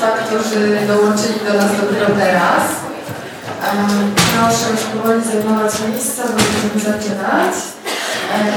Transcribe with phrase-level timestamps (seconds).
[0.00, 2.62] Państwa, którzy dołączyli do nas dopiero teraz.
[4.32, 7.54] Proszę już powoli zajmować miejsca, bo będziemy zaczynać.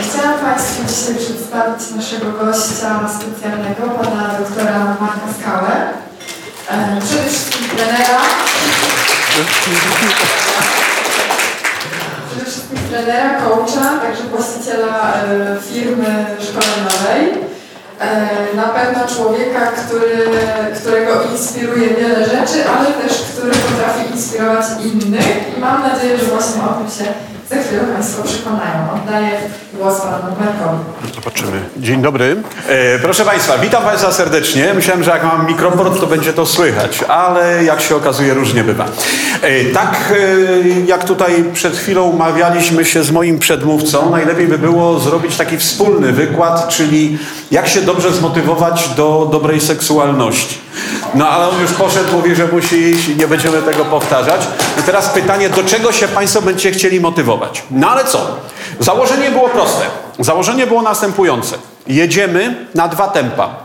[0.03, 5.73] Chciałam Państwu dzisiaj przedstawić naszego gościa specjalnego, pana doktora Marka Skałę.
[7.05, 8.21] Przede wszystkim trenera.
[12.29, 15.13] Przede wszystkim trenera, coacha, także właściciela
[15.71, 17.50] firmy szkoleniowej.
[18.55, 20.29] Na pewno człowieka, który,
[20.75, 25.57] którego inspiruje wiele rzeczy, ale też który potrafi inspirować innych.
[25.57, 27.13] I mam nadzieję, że właśnie o tym się
[27.51, 28.91] za chwilę Państwo przekonają.
[28.95, 29.29] Oddaję
[29.73, 31.15] głos Panu Markowi.
[31.15, 31.61] Zobaczymy.
[31.77, 32.35] Dzień dobry.
[32.67, 34.73] E, proszę Państwa, witam Państwa serdecznie.
[34.73, 38.85] Myślałem, że jak mam mikrofon, to będzie to słychać, ale jak się okazuje, różnie bywa.
[39.41, 44.99] E, tak e, jak tutaj przed chwilą umawialiśmy się z moim przedmówcą, najlepiej by było
[44.99, 47.17] zrobić taki wspólny wykład, czyli
[47.51, 50.70] jak się dobrze zmotywować do dobrej seksualności.
[51.13, 54.41] No ale on już poszedł, mówi, że musi iść i nie będziemy tego powtarzać.
[54.79, 57.63] I teraz pytanie, do czego się Państwo będziecie chcieli motywować?
[57.71, 58.37] No ale co?
[58.79, 59.85] Założenie było proste.
[60.19, 61.57] Założenie było następujące.
[61.87, 63.55] Jedziemy na dwa tempa.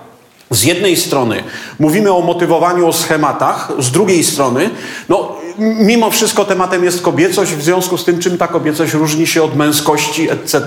[0.50, 1.44] Z jednej strony
[1.78, 4.70] mówimy o motywowaniu, o schematach, z drugiej strony,
[5.08, 9.42] no, mimo wszystko tematem jest kobiecość, w związku z tym, czym ta kobiecość różni się
[9.42, 10.60] od męskości, etc.,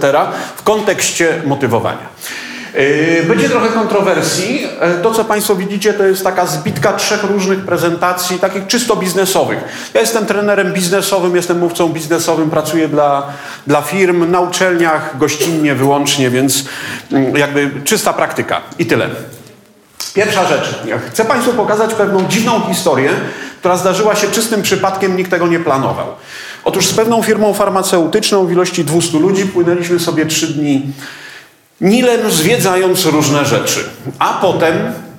[0.56, 2.08] w kontekście motywowania.
[2.74, 4.62] Yy, będzie trochę kontrowersji.
[4.62, 4.70] Yy,
[5.04, 9.60] to, co Państwo widzicie, to jest taka zbitka trzech różnych prezentacji, takich czysto biznesowych.
[9.94, 13.28] Ja jestem trenerem biznesowym, jestem mówcą biznesowym, pracuję dla,
[13.68, 16.66] dla firm, na uczelniach, gościnnie wyłącznie, więc
[17.12, 18.62] mm, jakby czysta praktyka.
[18.80, 19.10] I tyle.
[20.14, 20.80] Pierwsza rzecz.
[21.12, 23.10] Chcę Państwu pokazać pewną dziwną historię,
[23.60, 26.08] która zdarzyła się czystym przypadkiem, nikt tego nie planował.
[26.64, 30.92] Otóż z pewną firmą farmaceutyczną w ilości 200 ludzi płynęliśmy sobie trzy dni
[31.82, 33.90] Nilem zwiedzając różne rzeczy.
[34.20, 34.74] A potem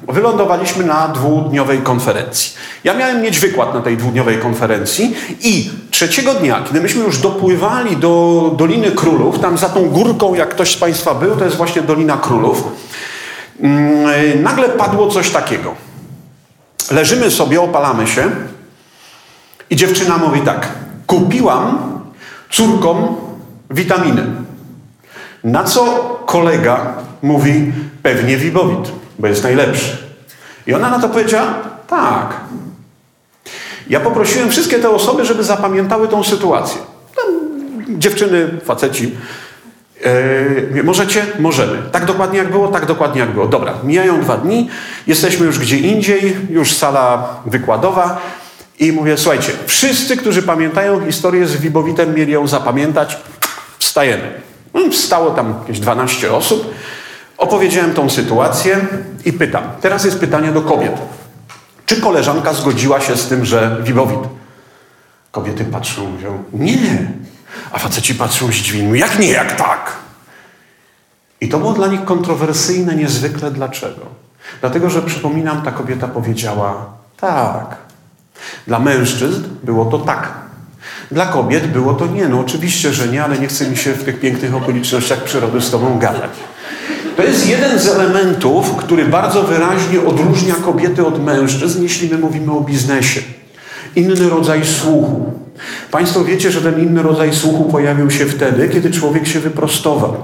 [0.08, 2.52] wylądowaliśmy na dwudniowej konferencji.
[2.84, 7.96] Ja miałem mieć wykład na tej dwudniowej konferencji i trzeciego dnia, kiedy myśmy już dopływali
[7.96, 11.82] do Doliny Królów, tam za tą górką, jak ktoś z Państwa był, to jest właśnie
[11.82, 12.64] Dolina Królów,
[13.60, 15.74] mm, nagle padło coś takiego.
[16.90, 18.30] Leżymy sobie, opalamy się
[19.70, 20.68] i dziewczyna mówi tak,
[21.06, 21.78] kupiłam
[22.50, 23.16] córkom
[23.70, 24.26] witaminy.
[25.44, 25.84] Na co
[26.26, 29.96] kolega mówi, pewnie Wibowit, bo jest najlepszy.
[30.66, 31.54] I ona na to powiedziała,
[31.88, 32.40] tak.
[33.88, 36.80] Ja poprosiłem wszystkie te osoby, żeby zapamiętały tą sytuację.
[37.88, 39.12] dziewczyny, faceci,
[40.74, 41.26] Yy, możecie?
[41.38, 41.78] Możemy.
[41.92, 42.68] Tak dokładnie jak było?
[42.68, 43.46] Tak dokładnie jak było.
[43.46, 44.70] Dobra, mijają dwa dni,
[45.06, 48.20] jesteśmy już gdzie indziej, już sala wykładowa
[48.78, 53.16] i mówię, słuchajcie, wszyscy, którzy pamiętają historię z Wibowitem, mieli ją zapamiętać,
[53.78, 54.40] wstajemy.
[54.74, 56.74] No, Stało tam jakieś 12 osób.
[57.38, 58.86] Opowiedziałem tą sytuację
[59.24, 59.62] i pytam.
[59.80, 60.92] Teraz jest pytanie do kobiet.
[61.86, 64.20] Czy koleżanka zgodziła się z tym, że Wibowit?
[65.30, 67.12] Kobiety patrzą, mówią, nie.
[67.72, 69.92] A faceci patrzą zdziwieni, jak nie, jak tak?
[71.40, 73.50] I to było dla nich kontrowersyjne niezwykle.
[73.50, 74.00] Dlaczego?
[74.60, 77.76] Dlatego, że przypominam, ta kobieta powiedziała tak.
[78.66, 80.32] Dla mężczyzn było to tak.
[81.10, 82.28] Dla kobiet było to nie.
[82.28, 85.70] No oczywiście, że nie, ale nie chce mi się w tych pięknych okolicznościach przyrody z
[85.70, 86.30] tobą gadać.
[87.16, 92.52] To jest jeden z elementów, który bardzo wyraźnie odróżnia kobiety od mężczyzn, jeśli my mówimy
[92.52, 93.20] o biznesie.
[93.96, 95.32] Inny rodzaj słuchu.
[95.90, 100.16] Państwo wiecie, że ten inny rodzaj słuchu pojawił się wtedy, kiedy człowiek się wyprostował.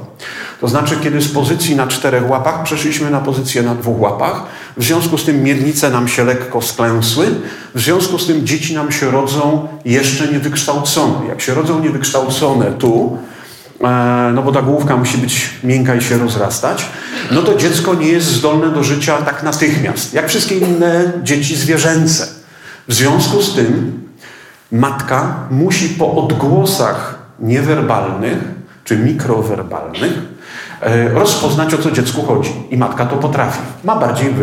[0.61, 4.43] To znaczy, kiedy z pozycji na czterech łapach przeszliśmy na pozycję na dwóch łapach,
[4.77, 7.27] w związku z tym miednice nam się lekko sklęsły,
[7.75, 11.27] w związku z tym dzieci nam się rodzą jeszcze niewykształcone.
[11.29, 13.19] Jak się rodzą niewykształcone tu,
[13.81, 16.87] e, no bo ta główka musi być miękka i się rozrastać,
[17.31, 22.29] no to dziecko nie jest zdolne do życia tak natychmiast, jak wszystkie inne dzieci zwierzęce.
[22.89, 24.01] W związku z tym
[24.73, 28.39] matka musi po odgłosach niewerbalnych
[28.85, 30.36] czy mikrowerbalnych
[31.15, 32.53] rozpoznać, o co dziecku chodzi.
[32.71, 33.59] I matka to potrafi.
[33.85, 34.35] Ma bardziej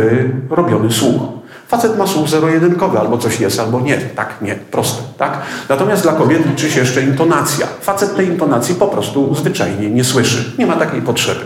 [0.49, 1.21] wyrobiony słuch.
[1.67, 3.97] Facet ma słuch zero-jedynkowy, albo coś jest, albo nie.
[3.97, 5.03] Tak, nie, proste.
[5.17, 5.37] Tak?
[5.69, 7.67] Natomiast dla kobiet liczy się jeszcze intonacja.
[7.81, 10.53] Facet tej intonacji po prostu zwyczajnie nie słyszy.
[10.57, 11.41] Nie ma takiej potrzeby.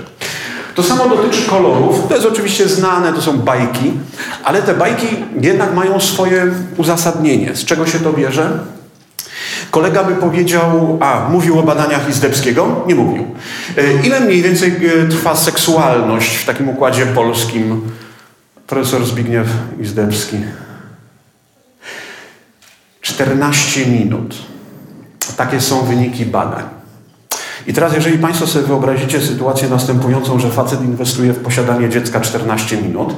[0.75, 2.07] To samo dotyczy kolorów.
[2.07, 3.93] To jest oczywiście znane, to są bajki,
[4.43, 5.07] ale te bajki
[5.41, 6.45] jednak mają swoje
[6.77, 7.55] uzasadnienie.
[7.55, 8.59] Z czego się to bierze?
[9.71, 12.83] Kolega by powiedział, a mówił o badaniach Izdebskiego?
[12.87, 13.25] Nie mówił.
[13.77, 17.81] E, ile mniej więcej e, trwa seksualność w takim układzie polskim?
[18.67, 19.47] Profesor Zbigniew
[19.79, 20.37] Izdebski.
[23.01, 24.35] 14 minut.
[25.37, 26.63] Takie są wyniki badań.
[27.67, 32.77] I teraz, jeżeli Państwo sobie wyobrazicie sytuację następującą, że facet inwestuje w posiadanie dziecka 14
[32.77, 33.15] minut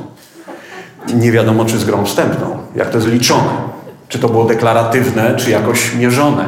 [1.14, 3.69] Nie wiadomo, czy z grą wstępną, jak to jest liczone.
[4.10, 6.46] Czy to było deklaratywne, czy jakoś mierzone.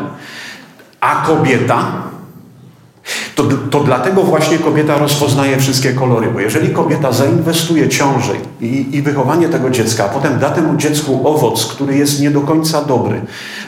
[0.99, 2.10] A kobieta
[3.35, 9.01] to, to dlatego właśnie kobieta rozpoznaje wszystkie kolory, bo jeżeli kobieta zainwestuje ciążę i, i
[9.01, 13.21] wychowanie tego dziecka, a potem da temu dziecku owoc, który jest nie do końca dobry,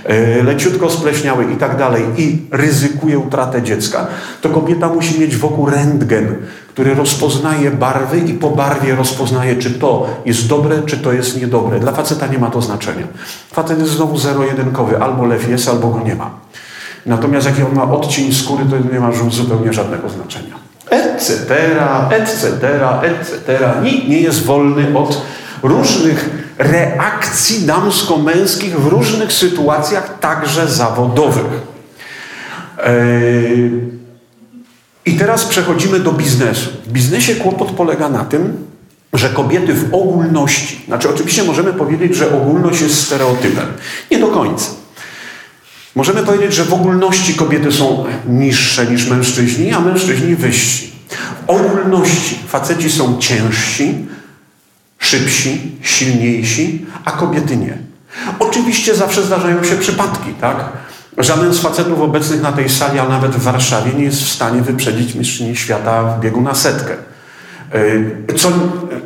[0.03, 4.07] e, leciutko spleśniały i tak dalej i ryzykuje utratę dziecka,
[4.41, 6.35] to kobieta musi mieć wokół rentgen,
[6.67, 11.79] który rozpoznaje barwy i po barwie rozpoznaje, czy to jest dobre, czy to jest niedobre.
[11.79, 13.07] Dla faceta nie ma to znaczenia.
[13.51, 16.31] Facet jest znowu zero-jedynkowy, albo lew jest, albo go nie ma.
[17.05, 20.55] Natomiast jaki on ma odcień skóry, to nie ma zupełnie żadnego znaczenia.
[20.89, 21.55] Etc.,
[22.09, 22.47] etc.,
[23.01, 23.59] etc.
[23.83, 25.21] Nikt nie jest wolny od
[25.63, 31.61] różnych reakcji damsko-męskich w różnych sytuacjach, także zawodowych.
[32.83, 33.71] Eee,
[35.05, 36.69] I teraz przechodzimy do biznesu.
[36.85, 38.57] W biznesie kłopot polega na tym,
[39.13, 43.65] że kobiety w ogólności, znaczy oczywiście możemy powiedzieć, że ogólność jest stereotypem.
[44.11, 44.82] Nie do końca.
[45.95, 50.91] Możemy powiedzieć, że w ogólności kobiety są niższe niż mężczyźni, a mężczyźni wyżsi.
[51.47, 54.05] W ogólności faceci są ciężsi,
[54.97, 57.77] szybsi, silniejsi, a kobiety nie.
[58.39, 60.69] Oczywiście zawsze zdarzają się przypadki, tak?
[61.17, 64.61] Żaden z facetów obecnych na tej sali, a nawet w Warszawie, nie jest w stanie
[64.61, 66.95] wyprzedzić mistrzyni świata w biegu na setkę.
[67.73, 68.51] E, co,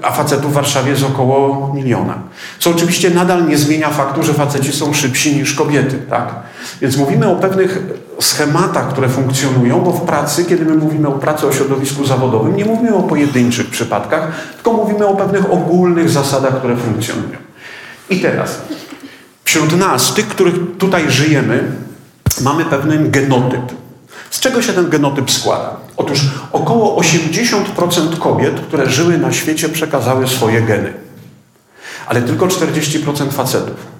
[0.02, 2.14] a facetów w Warszawie jest około miliona.
[2.60, 6.00] Co oczywiście nadal nie zmienia faktu, że faceci są szybsi niż kobiety.
[6.10, 6.36] Tak?
[6.81, 7.80] Więc mówimy o pewnych
[8.19, 12.66] schematach, które funkcjonują, bo w pracy, kiedy my mówimy o pracy o środowisku zawodowym, nie
[12.66, 17.38] mówimy o pojedynczych przypadkach, tylko mówimy o pewnych ogólnych zasadach, które funkcjonują.
[18.10, 18.62] I teraz,
[19.44, 21.63] wśród nas, tych, których tutaj żyjemy,
[22.42, 23.62] mamy pewien genotyp.
[24.30, 25.87] Z czego się ten genotyp składa?
[25.98, 26.20] Otóż
[26.52, 30.94] około 80% kobiet, które żyły na świecie, przekazały swoje geny.
[32.08, 33.98] Ale tylko 40% facetów.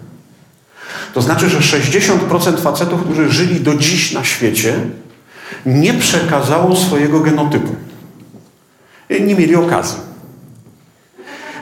[1.14, 4.80] To znaczy, że 60% facetów, którzy żyli do dziś na świecie,
[5.66, 7.76] nie przekazało swojego genotypu.
[9.10, 9.98] Nie mieli okazji.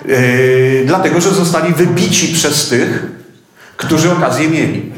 [0.05, 3.05] Yy, dlatego, że zostali wybici przez tych,
[3.77, 4.94] którzy okazję mieli.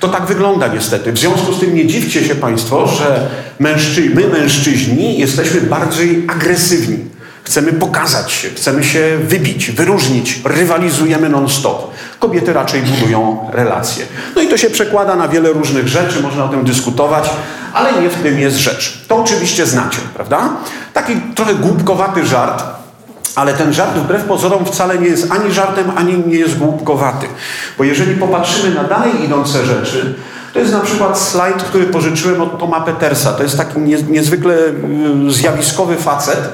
[0.00, 1.12] To tak wygląda niestety.
[1.12, 6.98] W związku z tym nie dziwcie się Państwo, że mężczy my mężczyźni jesteśmy bardziej agresywni.
[7.44, 11.90] Chcemy pokazać się, chcemy się wybić, wyróżnić, rywalizujemy non-stop.
[12.18, 14.06] Kobiety raczej budują relacje.
[14.36, 17.30] No i to się przekłada na wiele różnych rzeczy, można o tym dyskutować,
[17.72, 19.04] ale nie w tym jest rzecz.
[19.08, 20.50] To oczywiście znacie, prawda?
[20.92, 22.64] Taki trochę głupkowaty żart,
[23.34, 27.26] ale ten żart wbrew pozorom wcale nie jest ani żartem, ani nie jest głupkowaty.
[27.78, 30.14] Bo jeżeli popatrzymy na dalej idące rzeczy,
[30.52, 33.32] to jest na przykład slajd, który pożyczyłem od Toma Petersa.
[33.32, 33.78] To jest taki
[34.08, 34.54] niezwykle
[35.26, 36.48] y, zjawiskowy facet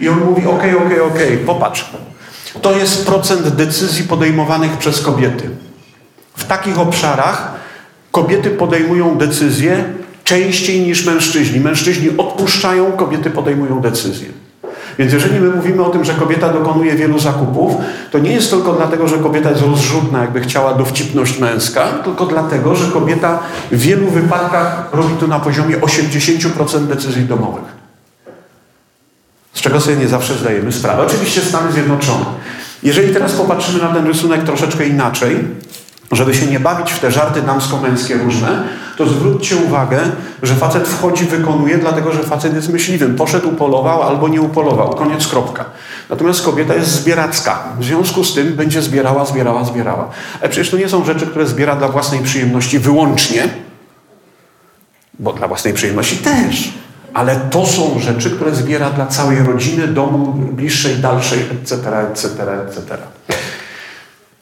[0.00, 1.90] i on mówi, ok, ok, ok, popatrz.
[2.62, 5.50] To jest procent decyzji podejmowanych przez kobiety.
[6.36, 7.52] W takich obszarach
[8.10, 9.84] kobiety podejmują decyzje
[10.24, 11.60] częściej niż mężczyźni.
[11.60, 14.43] Mężczyźni odpuszczają, kobiety podejmują decyzje.
[14.98, 17.74] Więc jeżeli my mówimy o tym, że kobieta dokonuje wielu zakupów,
[18.10, 22.76] to nie jest tylko dlatego, że kobieta jest rozrzutna, jakby chciała dowcipność męska, tylko dlatego,
[22.76, 23.38] że kobieta
[23.72, 27.84] w wielu wypadkach robi to na poziomie 80% decyzji domowych.
[29.54, 31.02] Z czego sobie nie zawsze zdajemy sprawę.
[31.02, 32.24] Oczywiście Stany Zjednoczone.
[32.82, 35.36] Jeżeli teraz popatrzymy na ten rysunek troszeczkę inaczej,
[36.14, 38.62] żeby się nie bawić w te żarty damsko-męskie różne,
[38.96, 39.98] to zwróćcie uwagę,
[40.42, 43.16] że facet wchodzi, wykonuje, dlatego że facet jest myśliwym.
[43.16, 44.94] Poszedł, upolował albo nie upolował.
[44.94, 45.64] Koniec, kropka.
[46.10, 47.64] Natomiast kobieta jest zbieracka.
[47.78, 50.08] W związku z tym będzie zbierała, zbierała, zbierała.
[50.40, 53.48] Ale przecież to nie są rzeczy, które zbiera dla własnej przyjemności wyłącznie,
[55.18, 56.72] bo dla własnej przyjemności też.
[57.14, 61.76] Ale to są rzeczy, które zbiera dla całej rodziny, domu, bliższej, dalszej, etc.,
[62.12, 62.28] etc.,
[62.68, 62.96] etc.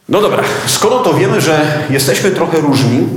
[0.09, 3.09] No dobra, skoro to wiemy, że jesteśmy trochę różni,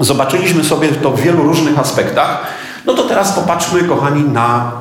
[0.00, 2.46] zobaczyliśmy sobie to w wielu różnych aspektach,
[2.86, 4.72] no to teraz popatrzmy, kochani, na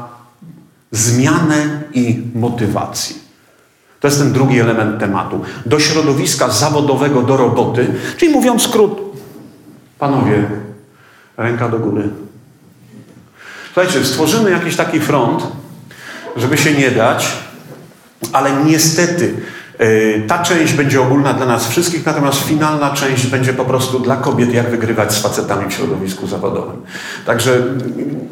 [0.92, 3.16] zmianę i motywację.
[4.00, 5.42] To jest ten drugi element tematu.
[5.66, 9.00] Do środowiska zawodowego, do roboty, czyli mówiąc skrót,
[10.00, 10.44] panowie,
[11.38, 12.10] ręka do góry.
[13.74, 15.48] Słuchajcie, stworzymy jakiś taki front,
[16.36, 17.28] żeby się nie dać,
[18.34, 19.34] ale niestety
[20.28, 24.54] ta część będzie ogólna dla nas wszystkich, natomiast finalna część będzie po prostu dla kobiet,
[24.54, 26.82] jak wygrywać z facetami w środowisku zawodowym.
[27.26, 27.64] Także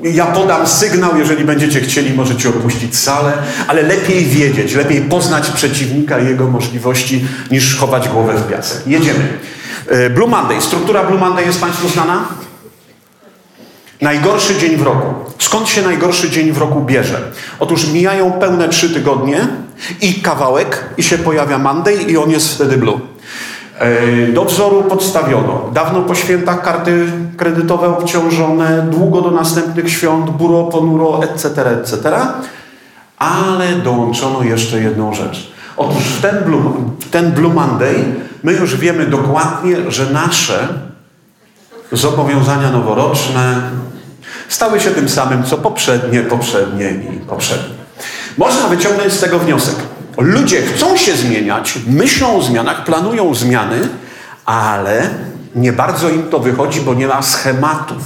[0.04, 3.34] ja podam sygnał, jeżeli będziecie chcieli, możecie opuścić salę,
[3.68, 8.88] ale lepiej wiedzieć, lepiej poznać przeciwnika i jego możliwości, niż chować głowę w piasek.
[8.88, 9.28] Jedziemy.
[9.88, 10.62] E, Blue Monday.
[10.62, 12.28] Struktura Blue Monday jest Państwu znana?
[14.02, 15.14] Najgorszy dzień w roku.
[15.40, 17.22] Skąd się najgorszy dzień w roku bierze?
[17.60, 19.48] Otóż mijają pełne trzy tygodnie
[20.02, 23.00] i kawałek i się pojawia Monday i on jest wtedy blue.
[23.80, 25.70] E, do wzoru podstawiono.
[25.74, 27.06] Dawno po świętach karty
[27.38, 32.12] kredytowe obciążone, długo do następnych świąt, buro, ponuro, etc., etc.
[33.18, 35.52] Ale dołączono jeszcze jedną rzecz.
[35.78, 36.74] Otóż ten Blue,
[37.12, 37.96] ten Blue Monday
[38.44, 40.68] my już wiemy dokładnie, że nasze
[41.92, 43.62] zobowiązania noworoczne
[44.50, 47.76] stały się tym samym, co poprzednie, poprzednie i poprzednie.
[48.38, 49.76] Można wyciągnąć z tego wniosek.
[50.18, 53.90] Ludzie chcą się zmieniać, myślą o zmianach, planują zmiany,
[54.46, 55.10] ale
[55.56, 57.98] nie bardzo im to wychodzi, bo nie ma schematów.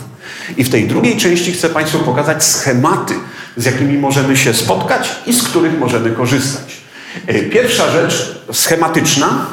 [0.58, 3.14] I w tej drugiej części chcę Państwu pokazać schematy,
[3.58, 6.78] z jakimi możemy się spotkać i z których możemy korzystać.
[7.28, 9.46] E, pierwsza rzecz schematyczna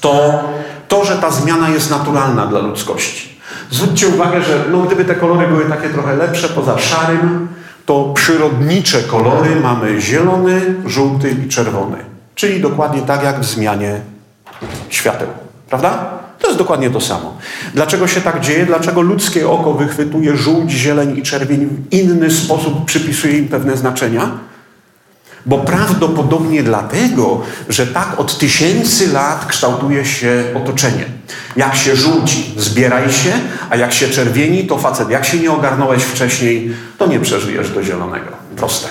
[0.00, 0.44] to
[0.88, 3.37] to, że ta zmiana jest naturalna dla ludzkości.
[3.70, 7.48] Zwróćcie uwagę, że no, gdyby te kolory były takie trochę lepsze, poza szarym,
[7.86, 11.96] to przyrodnicze kolory mamy zielony, żółty i czerwony.
[12.34, 14.00] Czyli dokładnie tak jak w zmianie
[14.88, 15.28] świateł.
[15.68, 16.10] Prawda?
[16.38, 17.36] To jest dokładnie to samo.
[17.74, 18.66] Dlaczego się tak dzieje?
[18.66, 24.30] Dlaczego ludzkie oko wychwytuje żółć, zieleń i czerwień w inny sposób, przypisuje im pewne znaczenia?
[25.46, 31.04] Bo prawdopodobnie dlatego, że tak od tysięcy lat kształtuje się otoczenie.
[31.56, 33.32] Jak się żółci, zbieraj się,
[33.70, 35.10] a jak się czerwieni, to facet.
[35.10, 38.30] Jak się nie ogarnąłeś wcześniej, to nie przeżyjesz do zielonego.
[38.56, 38.88] Proste.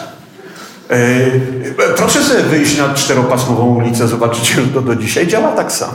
[0.90, 5.94] Yy, proszę sobie wyjść na czteropasmową ulicę, zobaczycie, że to do dzisiaj działa tak samo.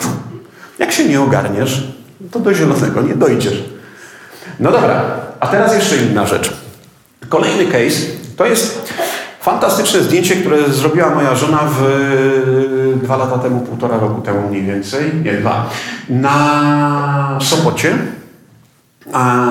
[0.79, 1.83] Jak się nie ogarniesz,
[2.31, 3.63] to do zielonego nie dojdziesz.
[4.61, 5.05] No dobra,
[5.41, 6.53] a teraz jeszcze inna rzecz.
[7.29, 8.01] Kolejny case
[8.37, 8.93] to jest
[9.43, 15.11] Fantastyczne zdjęcie, które zrobiła moja żona w, dwa lata temu, półtora roku temu mniej więcej,
[15.25, 15.71] nie dwa,
[16.09, 17.99] na Sopocie.
[19.13, 19.47] A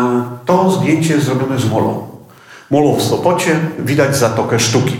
[0.45, 2.07] to zdjęcie jest zrobione z Molo.
[2.69, 5.00] Molo w Sopocie, widać Zatokę Sztuki.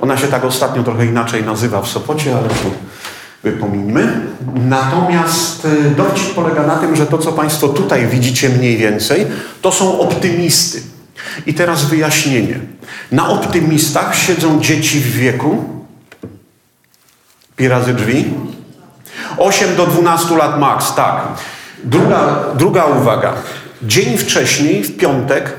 [0.00, 2.70] Ona się tak ostatnio trochę inaczej nazywa w Sopocie, ale tu
[3.42, 4.20] wypominmy.
[4.54, 9.26] Natomiast y, dowcip polega na tym, że to, co Państwo tutaj widzicie mniej więcej,
[9.62, 10.80] to są optymisty.
[11.46, 12.60] I teraz wyjaśnienie.
[13.12, 15.64] Na optymistach siedzą dzieci w wieku
[17.56, 18.34] pi razy drzwi
[19.38, 21.28] 8 do 12 lat max, tak.
[21.84, 23.32] Druga, druga uwaga.
[23.82, 25.52] Dzień wcześniej, w piątek,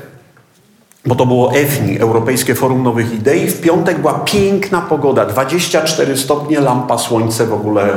[1.06, 6.60] bo to było EFNI, Europejskie Forum Nowych Idei, w piątek była piękna pogoda, 24 stopnie,
[6.60, 7.88] lampa, słońce w ogóle.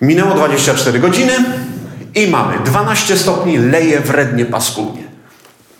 [0.00, 1.32] Minęło 24 godziny
[2.14, 5.05] i mamy 12 stopni, leje wrednie, paskudnie.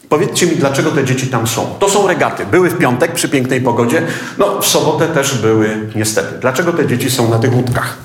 [0.08, 1.66] Powiedzcie mi, dlaczego te dzieci tam są.
[1.78, 2.46] To są regaty.
[2.46, 4.02] Były w piątek przy pięknej pogodzie.
[4.38, 6.38] No, w sobotę też były, niestety.
[6.38, 7.96] Dlaczego te dzieci są na tych łódkach?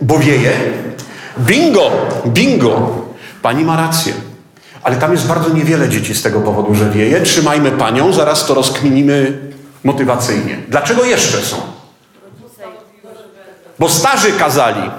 [0.00, 0.52] Bo wieje.
[1.38, 1.90] Bingo!
[2.26, 2.90] Bingo!
[3.42, 4.12] Pani ma rację.
[4.82, 7.20] Ale tam jest bardzo niewiele dzieci z tego powodu, że wieje.
[7.20, 9.38] Trzymajmy panią, zaraz to rozkminimy
[9.84, 10.58] motywacyjnie.
[10.68, 11.56] Dlaczego jeszcze są?
[13.78, 14.90] Bo starzy kazali.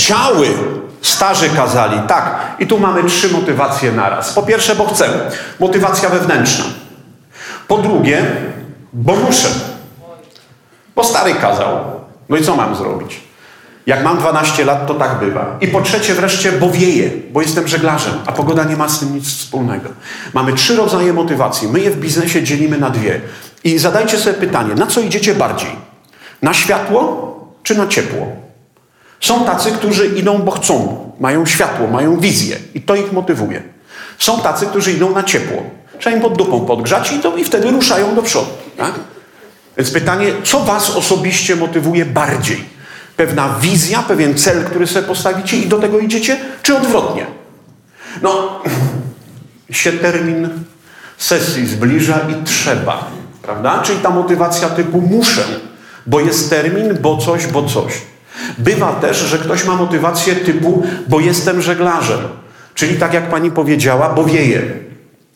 [0.00, 0.48] Chciały.
[1.02, 2.56] Starzy kazali, tak.
[2.58, 4.32] I tu mamy trzy motywacje naraz.
[4.32, 5.30] Po pierwsze, bo chcę.
[5.60, 6.64] Motywacja wewnętrzna.
[7.68, 8.26] Po drugie,
[8.92, 9.48] bo muszę.
[10.96, 11.78] Bo stary kazał.
[12.28, 13.20] No i co mam zrobić?
[13.86, 15.56] Jak mam 12 lat, to tak bywa.
[15.60, 19.14] I po trzecie wreszcie, bo wieje, bo jestem żeglarzem, a pogoda nie ma z tym
[19.14, 19.88] nic wspólnego.
[20.34, 21.68] Mamy trzy rodzaje motywacji.
[21.68, 23.20] My je w biznesie dzielimy na dwie.
[23.64, 25.76] I zadajcie sobie pytanie, na co idziecie bardziej?
[26.42, 27.30] Na światło
[27.62, 28.49] czy na ciepło?
[29.20, 33.62] Są tacy, którzy idą, bo chcą, mają światło, mają wizję i to ich motywuje.
[34.18, 35.62] Są tacy, którzy idą na ciepło.
[35.98, 38.50] Trzeba im pod dupą podgrzać i, to, i wtedy ruszają do przodu.
[38.76, 38.92] Tak?
[39.76, 42.64] Więc pytanie, co was osobiście motywuje bardziej?
[43.16, 47.26] Pewna wizja, pewien cel, który sobie postawicie i do tego idziecie, czy odwrotnie?
[48.22, 48.62] No,
[49.70, 50.48] się termin
[51.18, 53.10] sesji zbliża i trzeba,
[53.42, 53.82] prawda?
[53.82, 55.44] Czyli ta motywacja typu muszę,
[56.06, 57.92] bo jest termin, bo coś, bo coś.
[58.58, 62.18] Bywa też, że ktoś ma motywację typu, bo jestem żeglarzem.
[62.74, 64.62] Czyli tak jak pani powiedziała, bo wieje.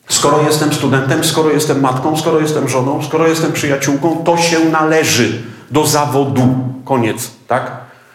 [0.09, 5.43] Skoro jestem studentem, skoro jestem matką, skoro jestem żoną, skoro jestem przyjaciółką, to się należy
[5.71, 6.55] do zawodu.
[6.85, 7.73] Koniec, tak?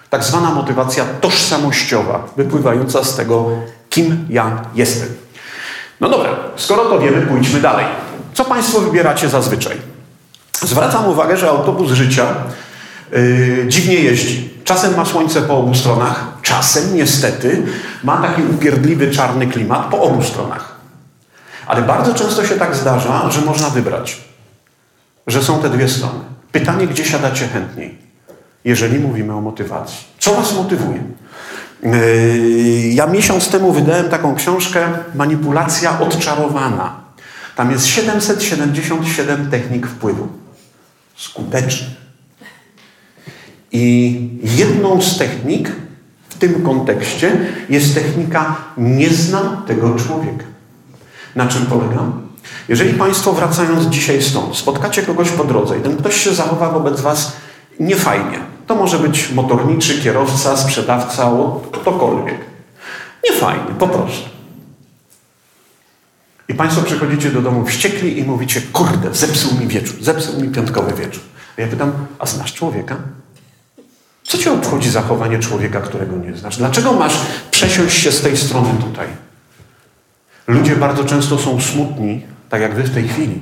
[0.09, 3.49] Tak zwana motywacja tożsamościowa, wypływająca z tego,
[3.89, 5.09] kim ja jestem.
[5.99, 7.85] No dobra, skoro to wiemy, pójdźmy dalej.
[8.33, 9.77] Co Państwo wybieracie zazwyczaj?
[10.61, 12.25] Zwracam uwagę, że autobus życia
[13.11, 14.49] yy, dziwnie jeździ.
[14.69, 17.63] Czasem ma słońce po obu stronach, czasem niestety
[18.03, 20.75] ma taki upierdliwy czarny klimat po obu stronach.
[21.67, 24.21] Ale bardzo często się tak zdarza, że można wybrać,
[25.27, 26.19] że są te dwie strony.
[26.51, 27.97] Pytanie, gdzie siadacie chętniej,
[28.65, 29.97] jeżeli mówimy o motywacji.
[30.19, 31.03] Co Was motywuje?
[31.83, 31.91] Yy,
[32.93, 36.95] ja miesiąc temu wydałem taką książkę Manipulacja odczarowana.
[37.55, 40.27] Tam jest 777 technik wpływu.
[41.15, 41.98] Skutecznych.
[43.71, 45.71] I jedną z technik
[46.29, 47.37] w tym kontekście
[47.69, 50.45] jest technika nie znam tego człowieka.
[51.35, 51.99] Na czym polega?
[52.69, 57.01] Jeżeli Państwo wracając dzisiaj stąd, spotkacie kogoś po drodze i ten ktoś się zachowa wobec
[57.01, 57.31] Was
[57.79, 58.39] niefajnie.
[58.67, 61.31] To może być motorniczy, kierowca, sprzedawca,
[61.71, 62.35] ktokolwiek.
[63.29, 64.29] Niefajnie, po prostu.
[66.49, 70.93] I Państwo przychodzicie do domu wściekli i mówicie, kurde, zepsuł mi wieczór, zepsuł mi piątkowy
[70.93, 71.23] wieczór.
[71.57, 72.95] A ja pytam, a znasz człowieka?
[74.29, 76.57] Co cię obchodzi zachowanie człowieka, którego nie znasz?
[76.57, 77.13] Dlaczego masz
[77.51, 79.07] przesiąść się z tej strony tutaj?
[80.47, 83.41] Ludzie bardzo często są smutni, tak jak wy w tej chwili.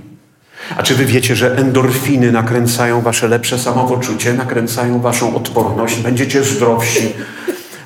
[0.78, 7.14] A czy wy wiecie, że endorfiny nakręcają wasze lepsze samopoczucie, nakręcają waszą odporność, będziecie zdrowsi,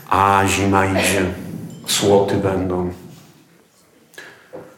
[0.09, 1.25] a zima idzie,
[1.85, 2.93] słoty będą.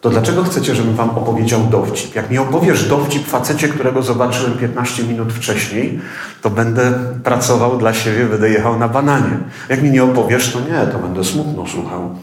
[0.03, 2.15] To dlaczego chcecie, żebym wam opowiedział dowcip?
[2.15, 5.99] Jak mi opowiesz dowcip facecie, którego zobaczyłem 15 minut wcześniej,
[6.41, 6.93] to będę
[7.23, 9.37] pracował dla siebie, będę jechał na bananie.
[9.69, 12.15] Jak mi nie opowiesz, to nie, to będę smutno słuchał.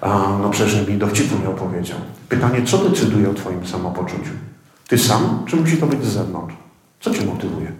[0.00, 0.08] A,
[0.42, 1.98] no przecież mi dowcipu nie opowiedział.
[2.28, 4.32] Pytanie, co decyduje o twoim samopoczuciu?
[4.88, 6.54] Ty sam, czy musi to być z zewnątrz?
[7.00, 7.72] Co cię motywuje?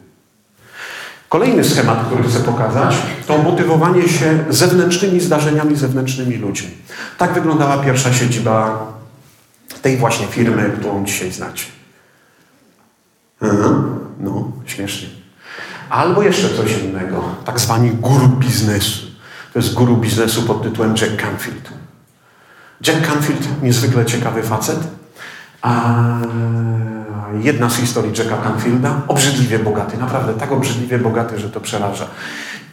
[1.29, 6.71] Kolejny schemat, który chcę pokazać, to motywowanie się zewnętrznymi zdarzeniami, zewnętrznymi ludźmi.
[7.19, 8.87] Tak wyglądała pierwsza siedziba
[9.87, 11.65] tej właśnie firmy, którą dzisiaj znacie.
[13.43, 13.99] Mhm.
[14.21, 15.09] No, śmiesznie.
[15.91, 19.07] Albo jeszcze coś innego, tak zwani guru biznesu.
[19.53, 21.71] To jest guru biznesu pod tytułem Jack Canfield.
[22.87, 24.79] Jack Canfield, niezwykle ciekawy facet.
[25.63, 25.95] A
[27.43, 32.07] jedna z historii Jacka Canfielda, obrzydliwie bogaty, naprawdę tak obrzydliwie bogaty, że to przeraża.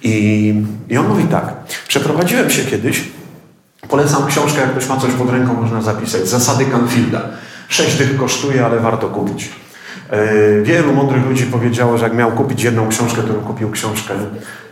[0.02, 1.54] I, I on mówi tak,
[1.88, 3.12] przeprowadziłem się kiedyś,
[3.94, 7.22] polecam książkę, jak ktoś ma coś pod ręką, można zapisać, Zasady Canfielda.
[7.68, 9.50] Sześć tych kosztuje, ale warto kupić.
[10.10, 14.14] E, wielu mądrych ludzi powiedziało, że jak miał kupić jedną książkę, to kupił książkę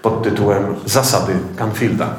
[0.02, 2.16] pod tytułem Zasady Canfielda.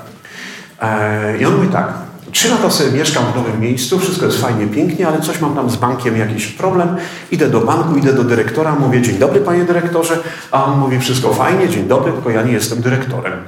[0.83, 1.93] E, I on mówi tak,
[2.33, 5.71] Trzy lata sobie mieszkam w nowym miejscu, wszystko jest fajnie, pięknie, ale coś mam tam
[5.71, 6.97] z bankiem jakiś problem.
[7.31, 10.19] Idę do banku, idę do dyrektora, mówię dzień dobry panie dyrektorze,
[10.51, 13.39] a on mówi wszystko fajnie, dzień dobry, tylko ja nie jestem dyrektorem.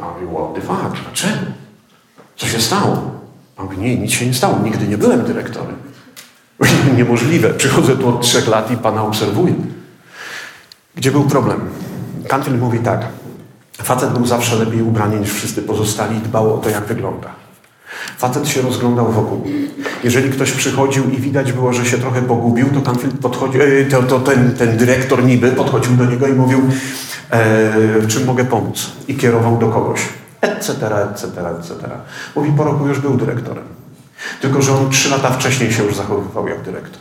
[0.00, 1.61] A mówi, what the fuck, dlaczego?
[2.42, 3.10] Co się stało?
[3.56, 5.76] A mówi, nie, nic się nie stało, nigdy nie byłem dyrektorem.
[6.96, 9.54] Niemożliwe, przychodzę tu od trzech lat i pana obserwuję.
[10.94, 11.60] Gdzie był problem?
[12.28, 13.06] Kantil mówi tak,
[13.82, 17.28] facet był zawsze lepiej ubrany niż wszyscy pozostali i dbał o to, jak wygląda.
[18.18, 19.44] Facet się rozglądał wokół.
[20.04, 23.20] Jeżeli ktoś przychodził i widać było, że się trochę pogubił, to, Canfield
[23.90, 26.60] to, to ten, ten, dyrektor niby podchodził do niego i mówił,
[27.30, 28.92] e, czym mogę pomóc?
[29.08, 30.21] I kierował do kogoś.
[30.42, 30.70] Etc.,
[31.10, 31.26] etc.,
[31.58, 31.74] etc.
[32.36, 33.64] Mówi, po roku już był dyrektorem.
[34.40, 37.00] Tylko, że on trzy lata wcześniej się już zachowywał jak dyrektor.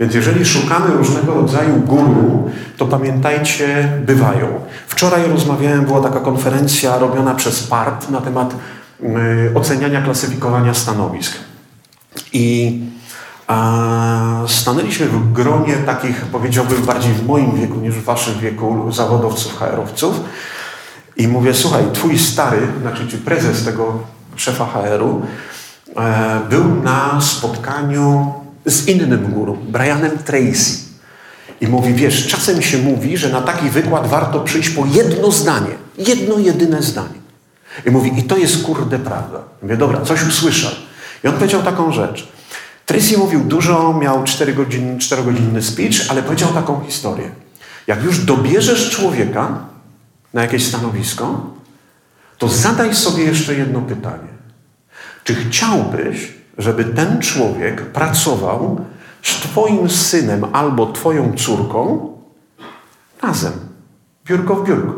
[0.00, 4.60] Więc jeżeli szukamy różnego rodzaju guru, to pamiętajcie, bywają.
[4.86, 8.54] Wczoraj rozmawiałem, była taka konferencja robiona przez PART na temat
[9.02, 11.32] Y, oceniania, klasyfikowania stanowisk.
[12.32, 12.78] I
[13.46, 19.58] a, stanęliśmy w gronie takich, powiedziałbym, bardziej w moim wieku niż w waszym wieku zawodowców,
[19.58, 20.20] HR-owców.
[21.16, 23.98] I mówię, słuchaj, twój stary, znaczy prezes tego
[24.36, 25.22] szefa HR-u,
[25.96, 28.34] e, był na spotkaniu
[28.66, 30.78] z innym guru, Brianem Tracy.
[31.60, 35.70] I mówi, wiesz, czasem się mówi, że na taki wykład warto przyjść po jedno zdanie,
[35.98, 37.24] jedno jedyne zdanie.
[37.86, 39.38] I mówi, i to jest kurde prawda.
[39.62, 40.72] Mówię, dobra, coś usłyszał.
[41.24, 42.28] I on powiedział taką rzecz.
[42.86, 47.30] Tracy mówił dużo, miał 4 godzin, 4-godzinny speech, ale powiedział taką historię.
[47.86, 49.58] Jak już dobierzesz człowieka
[50.34, 51.50] na jakieś stanowisko,
[52.38, 54.34] to zadaj sobie jeszcze jedno pytanie.
[55.24, 58.84] Czy chciałbyś, żeby ten człowiek pracował
[59.22, 62.12] z Twoim synem albo Twoją córką
[63.22, 63.52] razem,
[64.26, 64.94] biurko w biurku?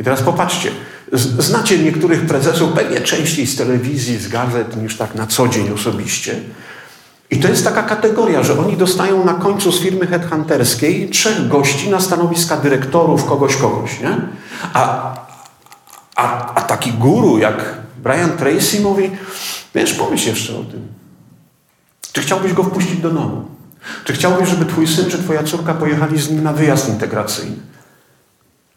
[0.00, 0.70] I teraz popatrzcie,
[1.38, 6.40] Znacie niektórych prezesów pewnie częściej z telewizji, z gazet niż tak na co dzień osobiście.
[7.30, 11.90] I to jest taka kategoria, że oni dostają na końcu z firmy headhunterskiej trzech gości
[11.90, 14.16] na stanowiska dyrektorów, kogoś, kogoś, nie?
[14.72, 15.14] A,
[16.16, 19.10] a, a taki guru jak Brian Tracy mówi,
[19.74, 20.88] wiesz, pomyśl jeszcze o tym.
[22.12, 23.44] Czy chciałbyś go wpuścić do domu?
[24.04, 27.56] Czy chciałbyś, żeby twój syn czy twoja córka pojechali z nim na wyjazd integracyjny?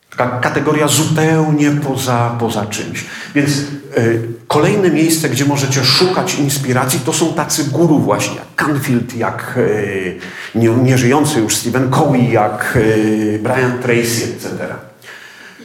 [0.09, 3.05] Taka kategoria zupełnie poza, poza czymś.
[3.35, 3.51] Więc
[3.97, 9.53] y, kolejne miejsce, gdzie możecie szukać inspiracji, to są tacy guru właśnie, jak Canfield, jak
[9.57, 10.19] y,
[10.55, 14.49] nie, nieżyjący już Stephen Covey, jak y, Brian Tracy, etc.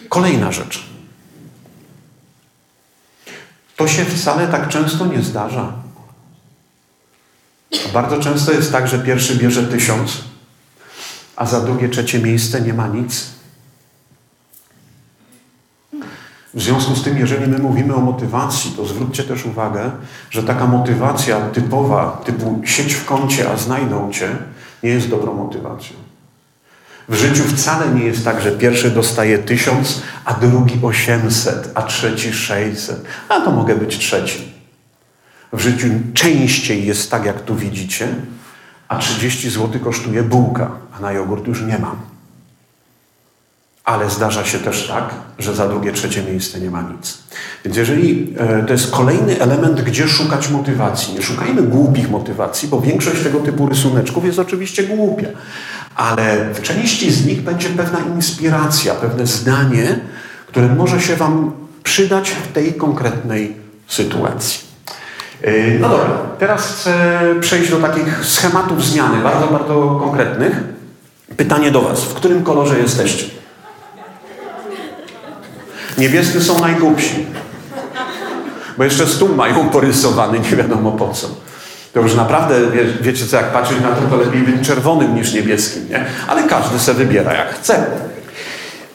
[0.09, 0.85] Kolejna rzecz.
[3.77, 5.73] To się wcale tak często nie zdarza.
[7.93, 10.19] Bardzo często jest tak, że pierwszy bierze tysiąc,
[11.37, 13.27] a za drugie, trzecie miejsce nie ma nic.
[16.55, 19.91] W związku z tym, jeżeli my mówimy o motywacji, to zwróćcie też uwagę,
[20.31, 24.37] że taka motywacja typowa, typu sieć w kącie, a znajdą cię,
[24.83, 25.97] nie jest dobrą motywacją.
[27.09, 32.33] W życiu wcale nie jest tak, że pierwszy dostaje tysiąc, a drugi osiemset, a trzeci
[32.33, 34.53] sześćset, a to mogę być trzeci.
[35.53, 38.09] W życiu częściej jest tak, jak tu widzicie,
[38.89, 42.12] a 30 zł kosztuje bułka, a na jogurt już nie mam.
[43.85, 45.05] Ale zdarza się też tak,
[45.39, 47.19] że za drugie, trzecie miejsce nie ma nic.
[47.65, 51.15] Więc jeżeli e, to jest kolejny element, gdzie szukać motywacji.
[51.15, 55.29] Nie szukajmy głupich motywacji, bo większość tego typu rysuneczków jest oczywiście głupia.
[55.95, 60.01] Ale w części z nich będzie pewna inspiracja, pewne zdanie,
[60.47, 64.61] które może się Wam przydać w tej konkretnej sytuacji.
[65.43, 70.61] E, no dobra, teraz chcę przejść do takich schematów zmiany, bardzo, bardzo konkretnych.
[71.37, 72.05] Pytanie do Was.
[72.05, 73.42] W którym kolorze jesteście?
[76.03, 77.27] Niebiescy są najgłupsi.
[78.79, 81.29] Bo jeszcze stół mają porysowany, nie wiadomo po co.
[81.93, 85.33] To już naprawdę, wie, wiecie co, jak patrzeć na to, to lepiej być czerwonym niż
[85.33, 86.05] niebieskim, nie?
[86.29, 87.87] Ale każdy se wybiera jak chce.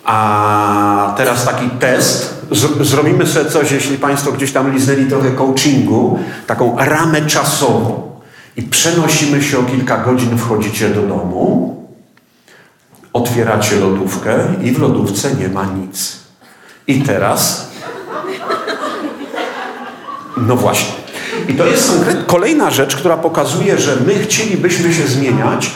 [0.05, 2.45] A teraz taki test.
[2.81, 8.11] Zrobimy sobie coś, jeśli Państwo gdzieś tam liznęli trochę coachingu, taką ramę czasową.
[8.57, 11.75] I przenosimy się o kilka godzin, wchodzicie do domu,
[13.13, 16.26] otwieracie lodówkę i w lodówce nie ma nic.
[16.87, 17.71] I teraz.
[20.37, 20.93] No właśnie.
[21.47, 21.91] I to jest
[22.27, 25.71] kolejna rzecz, która pokazuje, że my chcielibyśmy się zmieniać,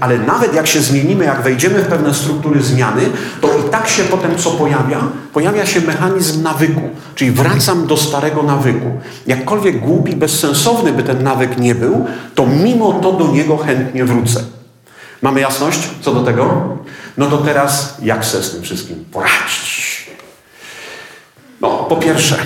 [0.00, 3.02] ale nawet jak się zmienimy, jak wejdziemy w pewne struktury zmiany,
[3.40, 5.00] to i tak się potem co pojawia?
[5.32, 6.80] Pojawia się mechanizm nawyku,
[7.14, 9.00] czyli wracam do starego nawyku.
[9.26, 14.40] Jakkolwiek głupi, bezsensowny by ten nawyk nie był, to mimo to do niego chętnie wrócę.
[15.22, 16.76] Mamy jasność co do tego?
[17.18, 19.69] No to teraz jak se z tym wszystkim poradzić?
[21.60, 22.36] No, po pierwsze,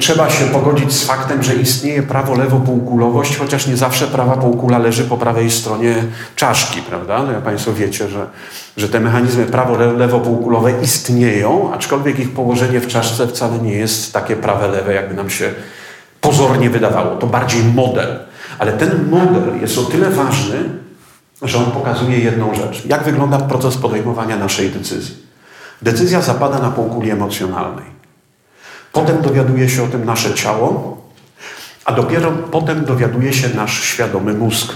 [0.00, 5.04] trzeba się pogodzić z faktem, że istnieje prawo lewopółkulowość, chociaż nie zawsze prawa półkula leży
[5.04, 6.04] po prawej stronie
[6.36, 7.22] czaszki, prawda?
[7.22, 8.26] No, ja Państwo wiecie, że,
[8.76, 14.36] że te mechanizmy prawo lewopółkulowe istnieją, aczkolwiek ich położenie w czaszce wcale nie jest takie
[14.36, 15.50] prawe lewe, jakby nam się
[16.20, 17.16] pozornie wydawało.
[17.16, 18.18] To bardziej model.
[18.58, 20.56] Ale ten model jest o tyle ważny,
[21.42, 22.86] że on pokazuje jedną rzecz.
[22.86, 25.16] Jak wygląda proces podejmowania naszej decyzji?
[25.82, 27.99] Decyzja zapada na półkuli emocjonalnej.
[28.92, 31.02] Potem dowiaduje się o tym nasze ciało,
[31.84, 34.74] a dopiero potem dowiaduje się nasz świadomy mózg.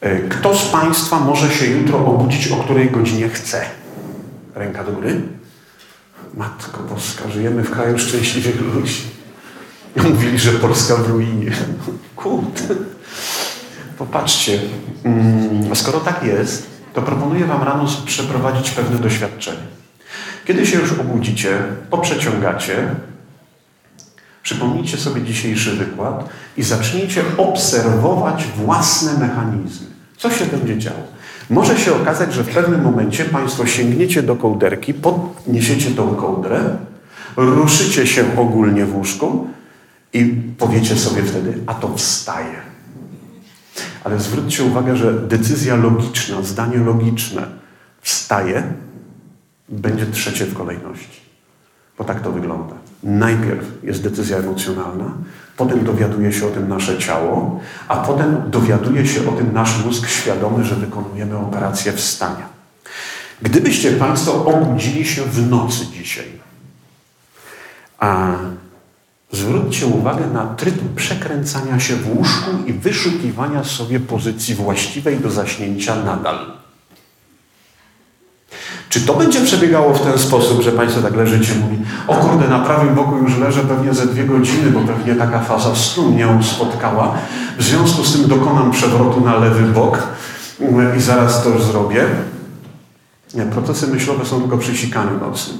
[0.00, 3.64] E, kto z Państwa może się jutro obudzić, o której godzinie chce?
[4.54, 5.20] Ręka do góry.
[6.34, 9.02] Matko Boska, żyjemy w kraju szczęśliwych ludzi.
[9.96, 11.52] Mówili, że Polska w ruinie.
[12.16, 12.74] Kurde.
[13.98, 14.60] Popatrzcie.
[15.04, 19.81] Mm, skoro tak jest, to proponuję Wam rano przeprowadzić pewne doświadczenie.
[20.44, 21.58] Kiedy się już obudzicie,
[21.90, 22.94] poprzeciągacie,
[24.42, 29.86] przypomnijcie sobie dzisiejszy wykład i zacznijcie obserwować własne mechanizmy.
[30.16, 31.02] Co się będzie działo?
[31.50, 36.76] Może się okazać, że w pewnym momencie Państwo sięgniecie do kołderki, podniesiecie tą kołdrę,
[37.36, 39.46] ruszycie się ogólnie w łóżku
[40.12, 40.24] i
[40.58, 42.72] powiecie sobie wtedy, a to wstaje.
[44.04, 47.46] Ale zwróćcie uwagę, że decyzja logiczna, zdanie logiczne
[48.00, 48.62] wstaje,
[49.72, 51.20] będzie trzecie w kolejności.
[51.98, 52.74] Bo tak to wygląda.
[53.02, 55.12] Najpierw jest decyzja emocjonalna,
[55.56, 60.08] potem dowiaduje się o tym nasze ciało, a potem dowiaduje się o tym nasz mózg
[60.08, 62.48] świadomy, że wykonujemy operację wstania.
[63.42, 66.26] Gdybyście Państwo obudzili się w nocy dzisiaj,
[67.98, 68.36] a
[69.32, 76.04] zwróćcie uwagę na tryb przekręcania się w łóżku i wyszukiwania sobie pozycji właściwej do zaśnięcia
[76.04, 76.61] nadal.
[78.92, 82.58] Czy to będzie przebiegało w ten sposób, że Państwo tak leżycie mówi, o kurde, na
[82.58, 87.14] prawym boku już leżę pewnie ze dwie godziny, bo pewnie taka faza snu mnie spotkała.
[87.58, 90.08] W związku z tym dokonam przewrotu na lewy bok
[90.98, 92.04] i zaraz to zrobię.
[93.34, 95.58] Nie, procesy myślowe są tylko przy sikaniu nocnym.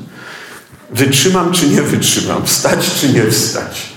[0.90, 3.92] Wytrzymam czy nie wytrzymam, wstać czy nie wstać.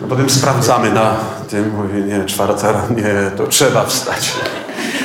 [0.00, 1.16] No potem sprawdzamy na
[1.50, 4.32] tym, mówię, nie, czwarta, nie, to trzeba wstać.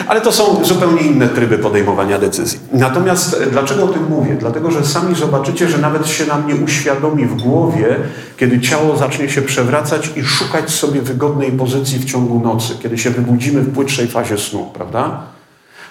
[0.07, 2.59] Ale to są zupełnie inne tryby podejmowania decyzji.
[2.73, 4.35] Natomiast e, dlaczego o tym mówię?
[4.39, 7.95] Dlatego, że sami zobaczycie, że nawet się nam nie uświadomi w głowie,
[8.37, 13.09] kiedy ciało zacznie się przewracać i szukać sobie wygodnej pozycji w ciągu nocy, kiedy się
[13.09, 15.21] wybudzimy w płytszej fazie snu, prawda?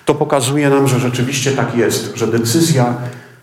[0.04, 2.94] To pokazuje nam, że rzeczywiście tak jest, że decyzja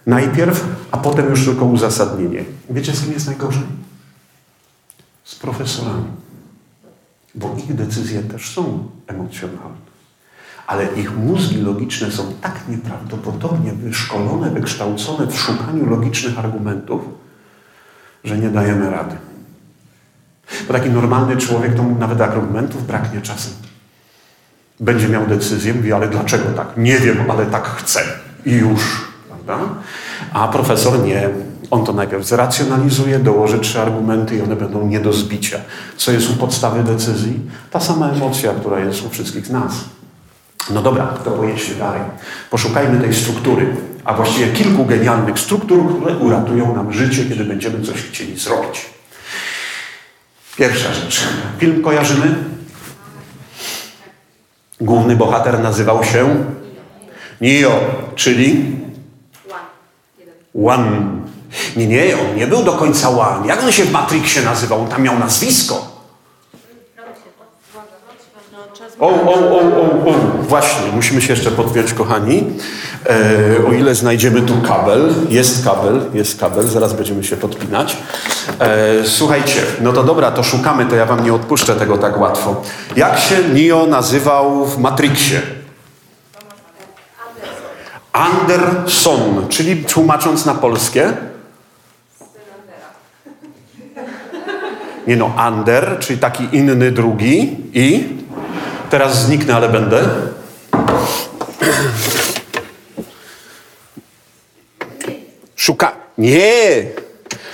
[0.07, 2.43] najpierw, a potem już tylko uzasadnienie.
[2.69, 3.63] Wiecie, z kim jest najgorzej?
[5.31, 6.11] z profesorami,
[7.35, 9.90] bo ich decyzje też są emocjonalne.
[10.67, 17.01] Ale ich mózgi logiczne są tak nieprawdopodobnie wyszkolone, wykształcone w szukaniu logicznych argumentów,
[18.23, 19.15] że nie dajemy rady.
[20.67, 23.53] Bo taki normalny człowiek to mu nawet argumentów braknie czasem.
[24.79, 26.67] Będzie miał decyzję, mówi, ale dlaczego tak?
[26.77, 28.01] Nie wiem, ale tak chcę.
[28.45, 29.11] I już.
[29.29, 29.65] Prawda?
[30.33, 31.29] A profesor nie.
[31.71, 35.57] On to najpierw zracjonalizuje, dołoży trzy argumenty i one będą nie do zbicia.
[35.97, 37.39] Co jest u podstawy decyzji?
[37.71, 39.73] Ta sama emocja, która jest u wszystkich z nas.
[40.69, 42.01] No dobra, to pojedźmy dalej.
[42.49, 48.01] Poszukajmy tej struktury, a właściwie kilku genialnych struktur, które uratują nam życie, kiedy będziemy coś
[48.01, 48.85] chcieli zrobić.
[50.57, 51.21] Pierwsza rzecz.
[51.57, 52.35] Film kojarzymy?
[54.81, 56.45] Główny bohater nazywał się
[57.41, 57.79] Neo,
[58.15, 58.75] czyli
[60.65, 61.21] One.
[61.75, 63.47] Nie, nie, on nie był do końca One.
[63.47, 64.81] Jak on się w Matrixie nazywał?
[64.81, 65.90] On tam miał nazwisko.
[69.01, 72.43] O, o, o, o, o, właśnie, musimy się jeszcze podpiąć, kochani.
[73.09, 77.97] E, o ile znajdziemy tu kabel, jest kabel, jest kabel, zaraz będziemy się podpinać.
[78.59, 82.61] E, słuchajcie, no to dobra, to szukamy, to ja wam nie odpuszczę tego tak łatwo.
[82.95, 85.41] Jak się Neo nazywał w Matrixie?
[88.13, 91.13] Anderson, czyli tłumacząc na polskie?
[95.07, 98.20] Nie no, Ander, czyli taki inny drugi i
[98.91, 100.03] teraz zniknę, ale będę.
[105.55, 105.91] Szuka.
[106.17, 106.85] Nie!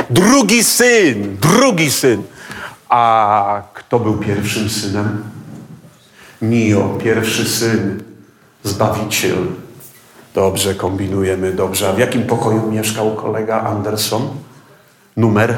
[0.09, 1.37] Drugi syn!
[1.41, 2.23] Drugi syn!
[2.89, 5.23] A kto był pierwszym synem?
[6.41, 8.03] Nio, pierwszy syn,
[8.63, 9.37] Zbawiciel.
[10.33, 11.89] Dobrze, kombinujemy, dobrze.
[11.89, 14.29] A w jakim pokoju mieszkał kolega Anderson?
[15.17, 15.57] Numer?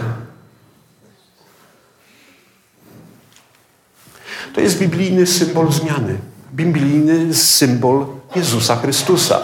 [4.53, 6.17] To jest biblijny symbol zmiany.
[6.53, 9.39] Biblijny symbol Jezusa Chrystusa,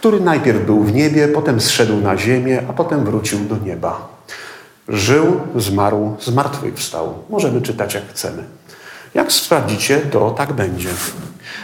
[0.00, 4.08] który najpierw był w niebie, potem zszedł na ziemię, a potem wrócił do nieba.
[4.88, 7.14] Żył, zmarł, zmartwychwstał.
[7.30, 8.44] Możemy czytać jak chcemy.
[9.14, 10.88] Jak sprawdzicie, to tak będzie.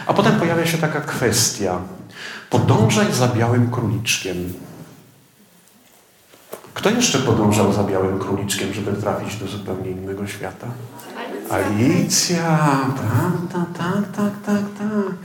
[0.07, 1.79] A potem pojawia się taka kwestia.
[2.49, 4.53] Podążaj za białym króliczkiem.
[6.73, 10.67] Kto jeszcze podążał za białym króliczkiem, żeby trafić do zupełnie innego świata?
[11.49, 12.59] Alicja,
[12.97, 15.15] tak, tak, tak, tak, tak, tak.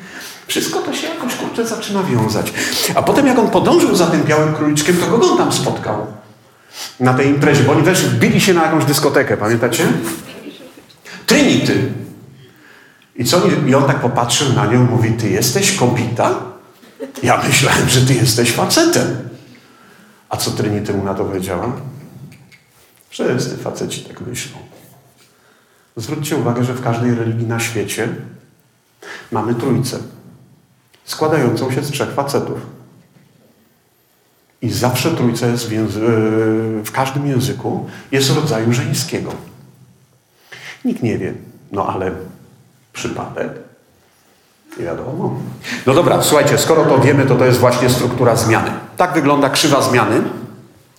[0.46, 2.52] Wszystko to się jakoś kurczę zaczyna wiązać.
[2.94, 6.06] A potem jak on podążył za tym białym króliczkiem, to kogo on tam spotkał?
[7.00, 9.86] Na tej imprezie, bo oni weszli, wbili się na jakąś dyskotekę, pamiętacie?
[11.26, 11.92] Trinity.
[13.16, 13.40] I co?
[13.66, 16.34] I on tak popatrzył na nią mówi, ty jesteś kobieta?
[17.22, 19.28] Ja myślałem, że ty jesteś facetem.
[20.28, 21.72] A co Trinity mu na to powiedziała?
[23.10, 24.69] Wszyscy faceci tak myślą.
[25.96, 28.08] Zwróćcie uwagę, że w każdej religii na świecie
[29.32, 29.98] mamy trójcę,
[31.04, 32.58] składającą się z trzech facetów.
[34.62, 39.32] I zawsze trójca jest w, języ- w każdym języku jest rodzaju żeńskiego.
[40.84, 41.34] Nikt nie wie,
[41.72, 42.10] no ale
[42.92, 43.48] przypadek?
[44.78, 45.40] Nie wiadomo.
[45.86, 48.70] No dobra, słuchajcie, skoro to wiemy, to to jest właśnie struktura zmiany.
[48.96, 50.22] Tak wygląda krzywa zmiany.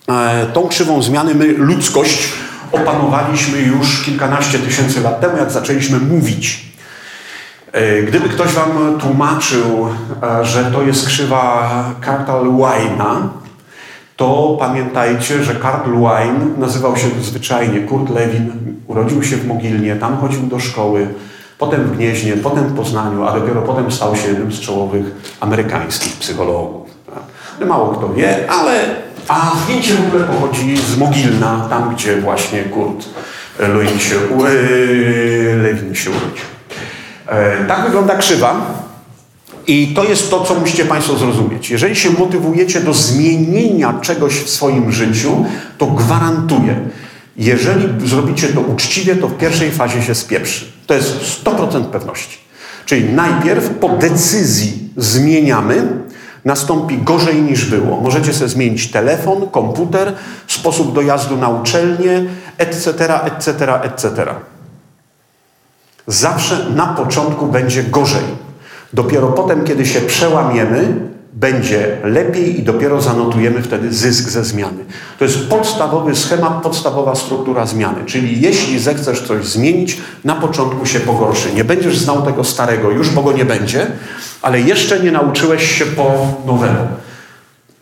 [0.09, 2.33] E, tą krzywą zmiany my, ludzkość,
[2.71, 6.65] opanowaliśmy już kilkanaście tysięcy lat temu, jak zaczęliśmy mówić.
[7.71, 9.87] E, Gdyby ktoś wam tłumaczył,
[10.23, 11.69] e, że to jest krzywa
[12.05, 13.27] Cartal Wine'a,
[14.15, 18.51] to pamiętajcie, że Karl Wine nazywał się zwyczajnie Kurt Lewin,
[18.87, 21.07] urodził się w Mogilnie, tam chodził do szkoły,
[21.57, 25.05] potem w Gnieźnie, potem w Poznaniu, a dopiero potem stał się jednym z czołowych
[25.39, 26.89] amerykańskich psychologów.
[27.67, 28.95] Mało kto wie, ale
[29.27, 33.05] a zdjęcie w ogóle pochodzi z Mogilna, tam gdzie właśnie Kurt
[33.59, 36.45] Lewin się, e, Lewin się urodził.
[37.27, 38.81] E, Tak wygląda krzywa.
[39.67, 41.69] I to jest to, co musicie Państwo zrozumieć.
[41.69, 45.45] Jeżeli się motywujecie do zmienienia czegoś w swoim życiu,
[45.77, 46.79] to gwarantuję,
[47.37, 50.65] jeżeli zrobicie to uczciwie, to w pierwszej fazie się spieprzy.
[50.87, 52.37] To jest 100% pewności.
[52.85, 55.87] Czyli najpierw po decyzji zmieniamy,
[56.45, 58.01] nastąpi gorzej niż było.
[58.01, 60.13] Możecie sobie zmienić telefon, komputer,
[60.47, 62.25] sposób dojazdu na uczelnię,
[62.57, 64.25] etc., etc., etc.
[66.07, 68.23] Zawsze na początku będzie gorzej.
[68.93, 70.95] Dopiero potem, kiedy się przełamiemy,
[71.33, 74.85] będzie lepiej i dopiero zanotujemy wtedy zysk ze zmiany.
[75.19, 78.05] To jest podstawowy schemat, podstawowa struktura zmiany.
[78.05, 81.53] Czyli jeśli zechcesz coś zmienić, na początku się pogorszy.
[81.53, 83.87] Nie będziesz znał tego starego już, bo go nie będzie,
[84.41, 86.87] ale jeszcze nie nauczyłeś się po nowemu.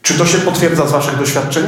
[0.02, 1.64] Czy to się potwierdza z Waszych doświadczeń?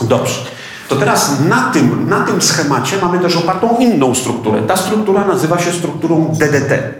[0.00, 0.40] Dobrze.
[0.88, 4.62] To teraz na tym, na tym schemacie mamy też opartą inną strukturę.
[4.62, 6.94] Ta struktura nazywa się strukturą DDT.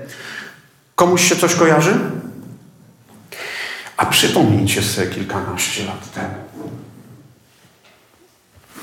[0.94, 1.94] Komuś się coś kojarzy?
[3.98, 6.70] A przypomnijcie sobie kilkanaście lat temu.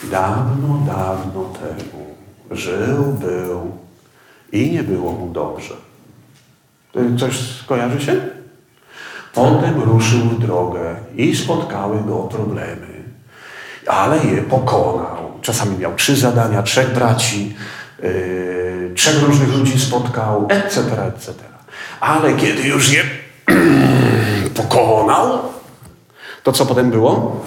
[0.04, 2.15] Dawno, dawno temu
[2.51, 3.71] żył, był
[4.51, 5.73] i nie było mu dobrze.
[7.19, 8.15] Coś kojarzy się?
[9.34, 13.04] Potem ruszył w drogę i spotkały go problemy,
[13.88, 15.32] ale je pokonał.
[15.41, 17.56] Czasami miał trzy zadania, trzech braci,
[18.04, 21.34] yy, trzech różnych ludzi spotkał, etc., etc.
[21.99, 23.04] Ale kiedy już je
[24.56, 25.39] pokonał,
[26.44, 27.41] to co potem było?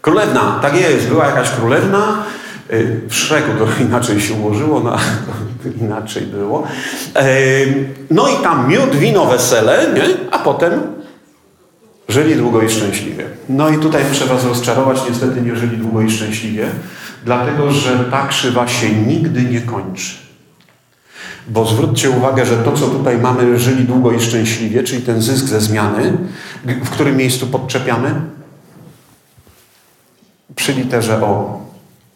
[0.00, 2.24] Królewna, tak jest, była jakaś królewna,
[2.72, 4.96] y, w Szreku to inaczej się ułożyło, no,
[5.84, 6.66] inaczej było.
[8.10, 10.04] No i tam miód, wino, wesele, nie?
[10.30, 10.98] a potem
[12.08, 13.24] żyli długo i szczęśliwie.
[13.48, 16.68] No i tutaj muszę Was rozczarować, niestety nie żyli długo i szczęśliwie,
[17.24, 20.27] dlatego że ta krzywa się nigdy nie kończy.
[21.48, 25.44] Bo zwróćcie uwagę, że to, co tutaj mamy, żyli długo i szczęśliwie, czyli ten zysk
[25.44, 26.18] ze zmiany,
[26.64, 28.14] w którym miejscu podczepiamy?
[30.54, 31.60] Przy literze O.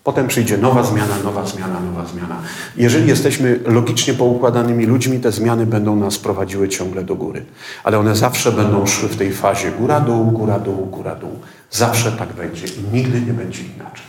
[0.04, 2.36] Potem przyjdzie nowa zmiana, nowa zmiana, nowa zmiana.
[2.76, 7.44] Jeżeli jesteśmy logicznie poukładanymi ludźmi, te zmiany będą nas prowadziły ciągle do góry.
[7.84, 11.38] Ale one zawsze będą szły w tej fazie góra-dół, góra-dół, góra-dół.
[11.70, 14.06] Zawsze tak będzie i nigdy nie będzie inaczej.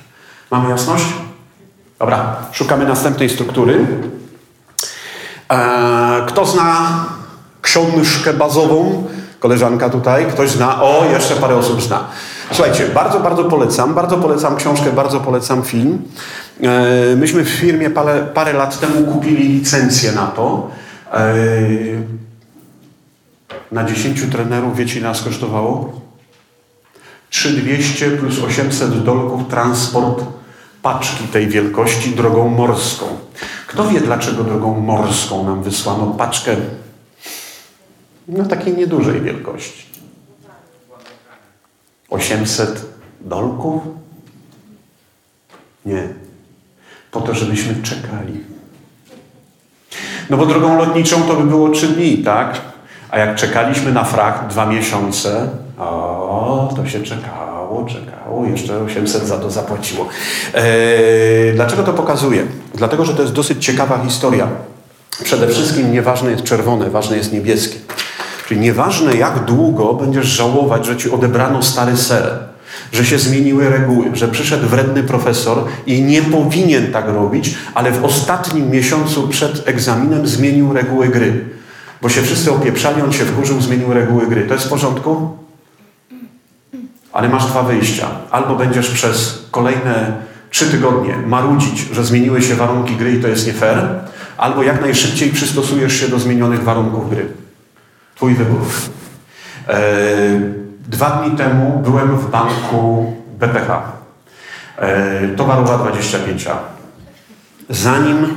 [0.51, 1.05] Mamy jasność?
[1.99, 3.85] Dobra, szukamy następnej struktury.
[5.53, 7.05] Eee, kto zna
[7.61, 9.03] książkę bazową?
[9.39, 10.25] Koleżanka tutaj.
[10.25, 10.81] Ktoś zna?
[10.81, 12.07] O, jeszcze parę osób zna.
[12.51, 13.93] Słuchajcie, bardzo, bardzo polecam.
[13.93, 16.01] Bardzo polecam książkę, bardzo polecam film.
[16.63, 20.69] E, myśmy w firmie parę, parę lat temu kupili licencję na to.
[21.13, 21.33] E,
[23.71, 26.01] na 10 trenerów, wiecie nas kosztowało?
[27.29, 30.23] 3200 plus 800 dolków transport
[30.83, 33.05] paczki tej wielkości drogą morską.
[33.67, 36.55] Kto wie, dlaczego drogą morską nam wysłano paczkę
[38.27, 39.85] no takiej niedużej wielkości?
[42.09, 42.85] 800
[43.21, 43.83] dolków?
[45.85, 46.07] Nie.
[47.11, 48.43] Po to, żebyśmy czekali.
[50.29, 52.61] No bo drogą lotniczą to by było trzy dni, tak?
[53.09, 57.42] A jak czekaliśmy na fracht dwa miesiące, o, to się czekało,
[57.85, 60.07] czekało, jeszcze 800 za to zapłaciło.
[60.53, 62.43] Eee, dlaczego to pokazuję?
[62.75, 64.47] Dlatego, że to jest dosyć ciekawa historia.
[65.23, 67.75] Przede wszystkim nieważne jest czerwone, ważne jest niebieskie.
[68.47, 72.39] Czyli nieważne jak długo będziesz żałować, że ci odebrano stary ser,
[72.91, 78.05] że się zmieniły reguły, że przyszedł wredny profesor i nie powinien tak robić, ale w
[78.05, 81.45] ostatnim miesiącu przed egzaminem zmienił reguły gry.
[82.01, 84.45] Bo się wszyscy opieprzali, on się wkurzył, zmienił reguły gry.
[84.47, 85.42] To jest w porządku?
[87.13, 88.07] Ale masz dwa wyjścia.
[88.31, 90.13] Albo będziesz przez kolejne
[90.49, 93.87] trzy tygodnie marudzić, że zmieniły się warunki gry i to jest nie fair,
[94.37, 97.27] albo jak najszybciej przystosujesz się do zmienionych warunków gry.
[98.15, 98.61] Twój wybór.
[99.67, 99.73] E,
[100.87, 103.81] dwa dni temu byłem w banku BPH.
[104.77, 106.55] E, towarowa 25A.
[107.69, 108.27] Zanim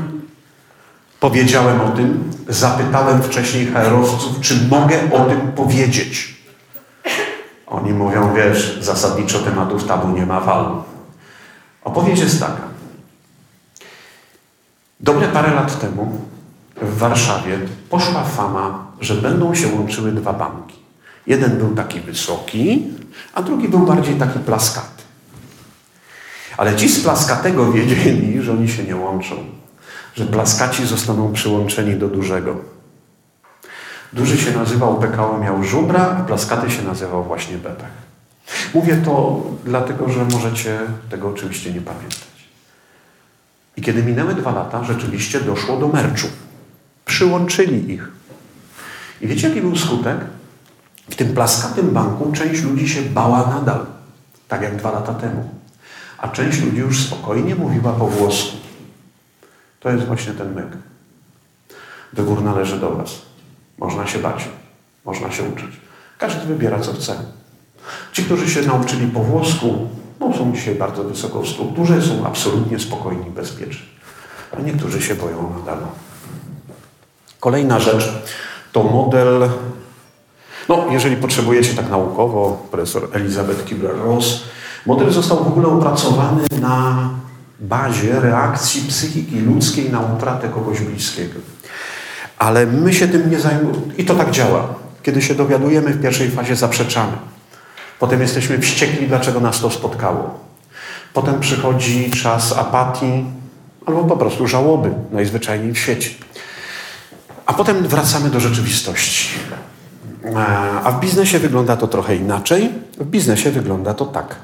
[1.21, 6.36] powiedziałem o tym, zapytałem wcześniej HR-owców, czy mogę o tym powiedzieć.
[7.77, 10.83] Oni mówią, wiesz, zasadniczo tematów tabu nie ma wal.
[11.85, 12.63] Odpowiedź jest taka.
[15.01, 16.21] Dobre parę lat temu
[16.83, 17.59] w Warszawie
[17.91, 20.77] poszła fama, że będą się łączyły dwa banki.
[21.27, 22.87] Jeden był taki wysoki,
[23.35, 25.03] a drugi był bardziej taki plaskaty.
[26.57, 29.35] Ale ci z plaskatego wiedzieli, że oni się nie łączą,
[30.15, 32.57] że plaskaci zostaną przyłączeni do dużego.
[34.17, 38.07] Duży się nazywał PKO, miał żubra, a plaskaty się nazywał właśnie Bebech.
[38.75, 42.49] Mówię to dlatego, że możecie tego oczywiście nie pamiętać.
[43.77, 46.27] I kiedy minęły dwa lata, rzeczywiście doszło do merczu.
[47.05, 48.09] Przyłączyli ich.
[49.21, 50.17] I wiecie, jaki był skutek?
[51.11, 53.87] W tym plaskatym banku część ludzi się bała nadal,
[54.49, 55.51] tak jak dwa lata temu.
[56.19, 58.57] A część ludzi już spokojnie mówiła po włosku.
[59.81, 60.69] To jest właśnie ten myk.
[62.13, 63.26] Wybór należy do Was.
[63.79, 64.49] Można się bać,
[65.05, 65.71] można się uczyć.
[66.19, 67.17] Każdy wybiera, co chce.
[68.13, 69.89] Ci, którzy się nauczyli po włosku,
[70.21, 73.87] no, są dzisiaj bardzo wysoko w strukturze, są absolutnie spokojni, bezpieczni.
[74.59, 75.79] A niektórzy się boją nadal.
[77.41, 78.13] Kolejna rzecz
[78.73, 79.49] to model,
[80.69, 84.41] no jeżeli potrzebujecie tak naukowo, profesor Elizabeth Kubler-Ross,
[84.87, 87.11] model został w ogóle opracowany na
[87.61, 91.41] bazie reakcji psychiki ludzkiej na utratę kogoś bliskiego.
[92.39, 93.95] Ale my się tym nie zajmujemy.
[93.99, 94.69] I to tak działa.
[95.03, 97.13] Kiedy się dowiadujemy, w pierwszej fazie zaprzeczamy.
[97.99, 100.41] Potem jesteśmy wściekli, dlaczego nas to spotkało.
[101.13, 103.25] Potem przychodzi czas apatii
[103.87, 106.11] albo po prostu żałoby, najzwyczajniej w świecie.
[107.47, 109.29] A potem wracamy do rzeczywistości.
[110.85, 112.71] A w biznesie wygląda to trochę inaczej.
[112.99, 114.37] W biznesie wygląda to tak.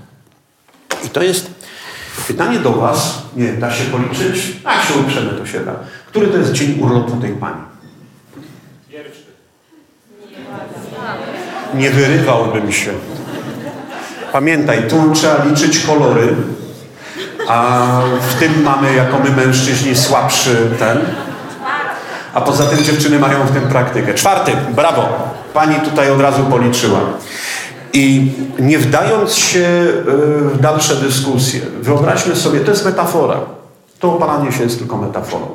[1.04, 1.50] I to jest
[2.26, 3.22] pytanie do Was.
[3.36, 4.56] Nie, da się policzyć?
[4.64, 5.74] Jak się uprzemy, to się da.
[6.06, 7.71] Który to jest dzień urlopu tej Pani?
[11.74, 12.90] Nie wyrywałbym się.
[14.32, 16.34] Pamiętaj, tu trzeba liczyć kolory,
[17.48, 17.80] a
[18.30, 20.98] w tym mamy jako my mężczyźni słabszy ten.
[22.34, 24.14] A poza tym dziewczyny mają w tym praktykę.
[24.14, 25.08] Czwarty, brawo.
[25.54, 27.00] Pani tutaj od razu policzyła.
[27.92, 29.92] I nie wdając się e,
[30.48, 33.40] w dalsze dyskusje, wyobraźmy sobie, to jest metafora.
[33.98, 35.46] To opalanie się jest tylko metaforą.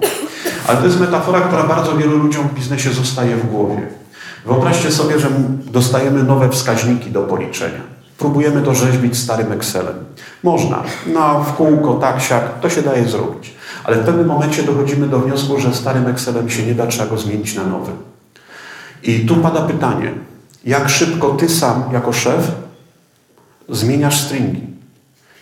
[0.67, 3.81] Ale to jest metafora, która bardzo wielu ludziom w biznesie zostaje w głowie.
[4.45, 5.27] Wyobraźcie sobie, że
[5.71, 7.81] dostajemy nowe wskaźniki do policzenia.
[8.17, 9.95] Próbujemy to rzeźbić starym Excelem.
[10.43, 10.83] Można.
[11.13, 13.53] No, w kółko, tak, siak, to się daje zrobić.
[13.83, 17.17] Ale w pewnym momencie dochodzimy do wniosku, że starym Excelem się nie da, trzeba go
[17.17, 17.91] zmienić na nowy.
[19.03, 20.13] I tu pada pytanie,
[20.65, 22.51] jak szybko ty sam, jako szef,
[23.69, 24.61] zmieniasz stringi?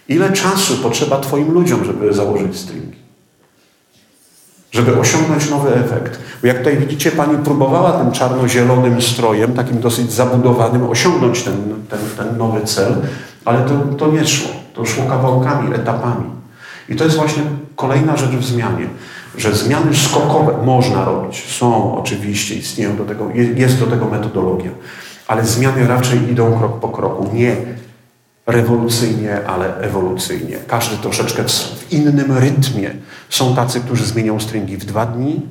[0.08, 3.05] Ile czasu potrzeba twoim ludziom, żeby założyć stringi?
[4.76, 6.19] Żeby osiągnąć nowy efekt.
[6.41, 11.53] Bo jak tutaj widzicie, pani próbowała tym czarno-zielonym strojem, takim dosyć zabudowanym, osiągnąć ten,
[11.89, 12.95] ten, ten nowy cel,
[13.45, 14.49] ale to, to nie szło.
[14.73, 16.26] To szło kawałkami, etapami.
[16.89, 17.43] I to jest właśnie
[17.76, 18.88] kolejna rzecz w zmianie,
[19.38, 21.45] że zmiany skokowe można robić.
[21.57, 24.71] Są oczywiście, istnieją do tego, jest do tego metodologia,
[25.28, 27.30] ale zmiany raczej idą krok po kroku.
[27.34, 27.55] Nie
[28.48, 30.58] rewolucyjnie, ale ewolucyjnie.
[30.68, 32.91] Każdy troszeczkę w innym rytmie.
[33.30, 35.41] Są tacy, którzy zmienią stringi w dwa dni,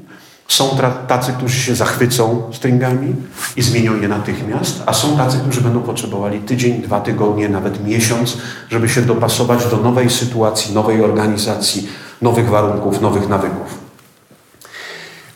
[0.48, 0.68] są
[1.08, 3.14] tacy, którzy się zachwycą stringami
[3.56, 8.38] i zmienią je natychmiast, a są tacy, którzy będą potrzebowali tydzień, dwa tygodnie, nawet miesiąc,
[8.70, 11.88] żeby się dopasować do nowej sytuacji, nowej organizacji,
[12.22, 13.78] nowych warunków, nowych nawyków.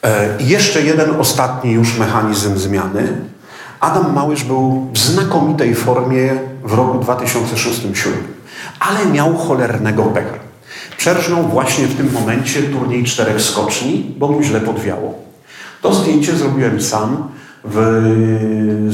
[0.02, 3.16] E, I jeszcze jeden ostatni już mechanizm zmiany.
[3.80, 8.08] Adam Małysz był w znakomitej formie w roku 2006-2007,
[8.80, 10.38] ale miał cholernego pecha.
[10.96, 15.14] Przerżnął właśnie w tym momencie turniej czterech skoczni, bo mu źle podwiało.
[15.82, 17.28] To zdjęcie zrobiłem sam
[17.64, 18.88] w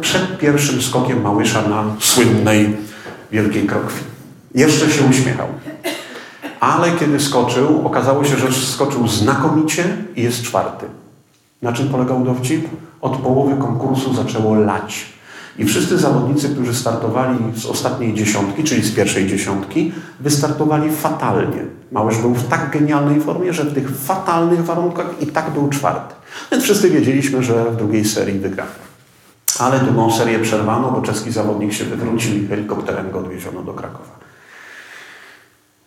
[0.00, 2.76] przed pierwszym skokiem Małysza na słynnej
[3.32, 4.04] Wielkiej Krokwi.
[4.54, 5.48] Jeszcze się uśmiechał.
[6.60, 9.84] Ale kiedy skoczył, okazało się, że skoczył znakomicie
[10.16, 10.86] i jest czwarty.
[11.62, 12.68] Na czym polegał dowcip?
[13.00, 15.13] Od połowy konkursu zaczęło lać.
[15.58, 21.64] I wszyscy zawodnicy, którzy startowali z ostatniej dziesiątki, czyli z pierwszej dziesiątki, wystartowali fatalnie.
[21.92, 26.14] Małysz był w tak genialnej formie, że w tych fatalnych warunkach i tak był czwarty.
[26.50, 28.66] Więc wszyscy wiedzieliśmy, że w drugiej serii wygra.
[29.58, 34.18] Ale drugą serię przerwano, bo czeski zawodnik się wywrócił i helikopterem go odwieziono do Krakowa.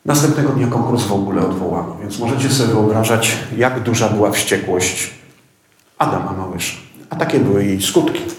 [0.05, 5.13] Następnego dnia konkurs w ogóle odwołano, więc możecie sobie wyobrażać, jak duża była wściekłość
[5.97, 6.77] Adama Małysza.
[7.09, 8.36] A takie były jej skutki.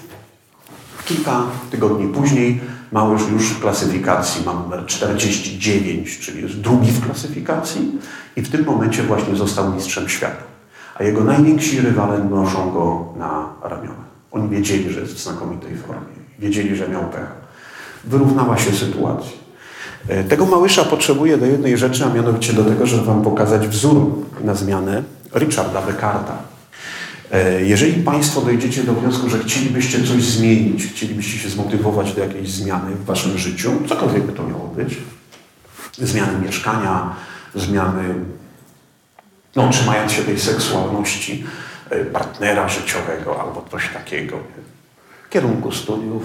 [1.09, 2.61] Kilka tygodni później
[2.93, 7.93] Małysz już w klasyfikacji ma numer 49, czyli jest drugi w klasyfikacji
[8.37, 10.43] i w tym momencie właśnie został mistrzem świata.
[10.95, 14.05] A jego najwięksi rywale noszą go na ramiona.
[14.33, 16.19] Oni wiedzieli, że jest w znakomitej formie.
[16.39, 17.31] Wiedzieli, że miał pech.
[18.05, 19.33] Wyrównała się sytuacja.
[20.09, 24.11] E, tego Małysza potrzebuje do jednej rzeczy, a mianowicie do tego, żeby Wam pokazać wzór
[24.45, 25.03] na zmianę
[25.35, 26.58] Richarda Beckarta.
[27.33, 32.51] E, jeżeli Państwo dojdziecie do wniosku, że chcielibyście coś zmienić, chcielibyście się zmotywować do jakiejś
[32.51, 34.99] zmiany w Waszym życiu, cokolwiek by to miało być,
[35.99, 37.16] zmiany mieszkania,
[37.55, 38.14] zmiany,
[39.57, 41.45] no, trzymając się tej seksualności
[41.91, 44.39] e, partnera życiowego albo coś takiego,
[45.31, 46.22] kierunku studiów,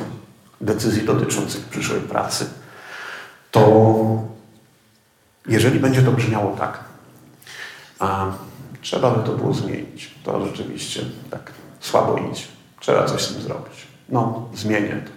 [0.62, 2.46] decyzji dotyczących przyszłej pracy,
[3.52, 4.24] to
[5.48, 6.80] jeżeli będzie to brzmiało tak,
[8.00, 8.26] a
[8.84, 10.12] Trzeba by to było zmienić.
[10.24, 12.44] To rzeczywiście tak słabo idzie.
[12.80, 13.74] Trzeba coś z tym zrobić.
[14.10, 15.12] No, zmienię to.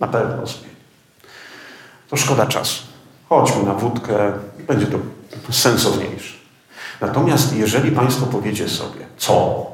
[0.00, 0.74] Na pewno zmienię.
[2.08, 2.82] To szkoda czasu.
[3.28, 4.32] Chodźmy na wódkę,
[4.68, 4.98] będzie to
[5.50, 6.34] sensowniejsze.
[7.00, 9.66] Natomiast jeżeli Państwo powiecie sobie, co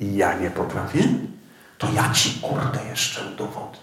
[0.00, 1.00] ja nie potrafię,
[1.78, 3.78] to ja Ci kurde jeszcze udowodnię.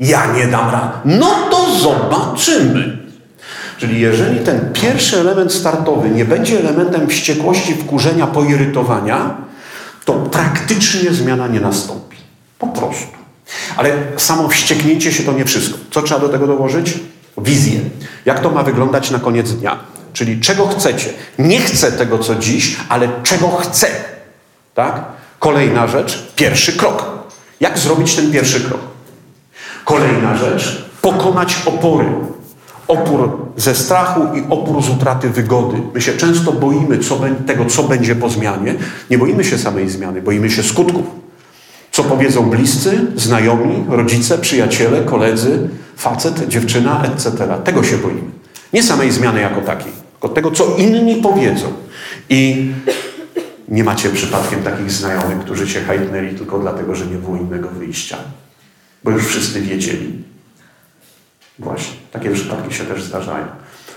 [0.00, 0.98] Ja nie dam rady.
[1.04, 3.07] No to zobaczymy.
[3.78, 9.36] Czyli jeżeli ten pierwszy element startowy nie będzie elementem wściekłości, wkurzenia, poirytowania,
[10.04, 12.16] to praktycznie zmiana nie nastąpi.
[12.58, 13.18] Po prostu.
[13.76, 15.78] Ale samo wścieknięcie się to nie wszystko.
[15.90, 16.94] Co trzeba do tego dołożyć?
[17.38, 17.80] Wizję.
[18.24, 19.78] Jak to ma wyglądać na koniec dnia?
[20.12, 21.10] Czyli czego chcecie?
[21.38, 23.86] Nie chcę tego, co dziś, ale czego chcę.
[24.74, 25.04] Tak?
[25.38, 27.04] Kolejna rzecz, pierwszy krok.
[27.60, 28.80] Jak zrobić ten pierwszy krok?
[29.84, 32.06] Kolejna rzecz, pokonać opory.
[32.88, 35.76] Opór ze strachu i opór z utraty wygody.
[35.94, 38.74] My się często boimy co, tego, co będzie po zmianie.
[39.10, 41.06] Nie boimy się samej zmiany, boimy się skutków.
[41.92, 47.58] Co powiedzą bliscy, znajomi, rodzice, przyjaciele, koledzy, facet, dziewczyna, etc.
[47.64, 48.30] Tego się boimy.
[48.72, 51.66] Nie samej zmiany jako takiej, tylko tego, co inni powiedzą.
[52.28, 52.70] I
[53.68, 58.16] nie macie przypadkiem takich znajomych, którzy się hajtnęli tylko dlatego, że nie było innego wyjścia.
[59.04, 60.24] Bo już wszyscy wiedzieli.
[61.58, 63.46] Właśnie, takie przypadki się też zdarzają.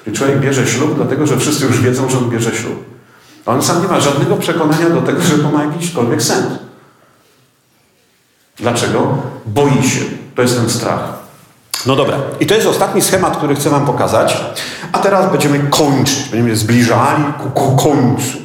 [0.07, 2.83] I człowiek bierze ślub dlatego, że wszyscy już wiedzą, że on bierze ślub.
[3.45, 6.47] A on sam nie ma żadnego przekonania do tego, że to ma jakiśkolwiek sens.
[8.57, 9.17] Dlaczego?
[9.45, 10.01] Boi się.
[10.35, 11.13] To jest ten strach.
[11.85, 12.17] No dobra.
[12.39, 14.41] I to jest ostatni schemat, który chcę Wam pokazać.
[14.91, 16.29] A teraz będziemy kończyć.
[16.29, 18.37] Będziemy zbliżali ku, ku końcu.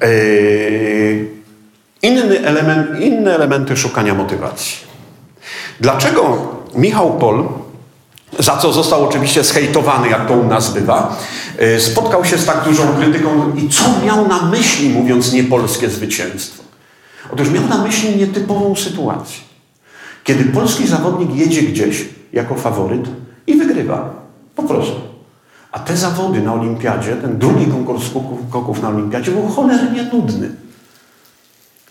[0.00, 1.30] Yy,
[2.02, 4.76] inny element, inne elementy szukania motywacji.
[5.80, 6.38] Dlaczego
[6.74, 7.48] Michał Pol,
[8.38, 11.16] za co został oczywiście zhejtowany, jak to u nas bywa,
[11.58, 16.62] yy, spotkał się z tak dużą krytyką i co miał na myśli, mówiąc niepolskie zwycięstwo?
[17.32, 19.38] Otóż miał na myśli nietypową sytuację.
[20.24, 23.08] Kiedy polski zawodnik jedzie gdzieś jako faworyt
[23.46, 24.10] i wygrywa.
[24.56, 25.00] Po prostu.
[25.72, 28.04] A te zawody na olimpiadzie, ten drugi konkurs
[28.48, 30.50] skoków na olimpiadzie był cholernie nudny.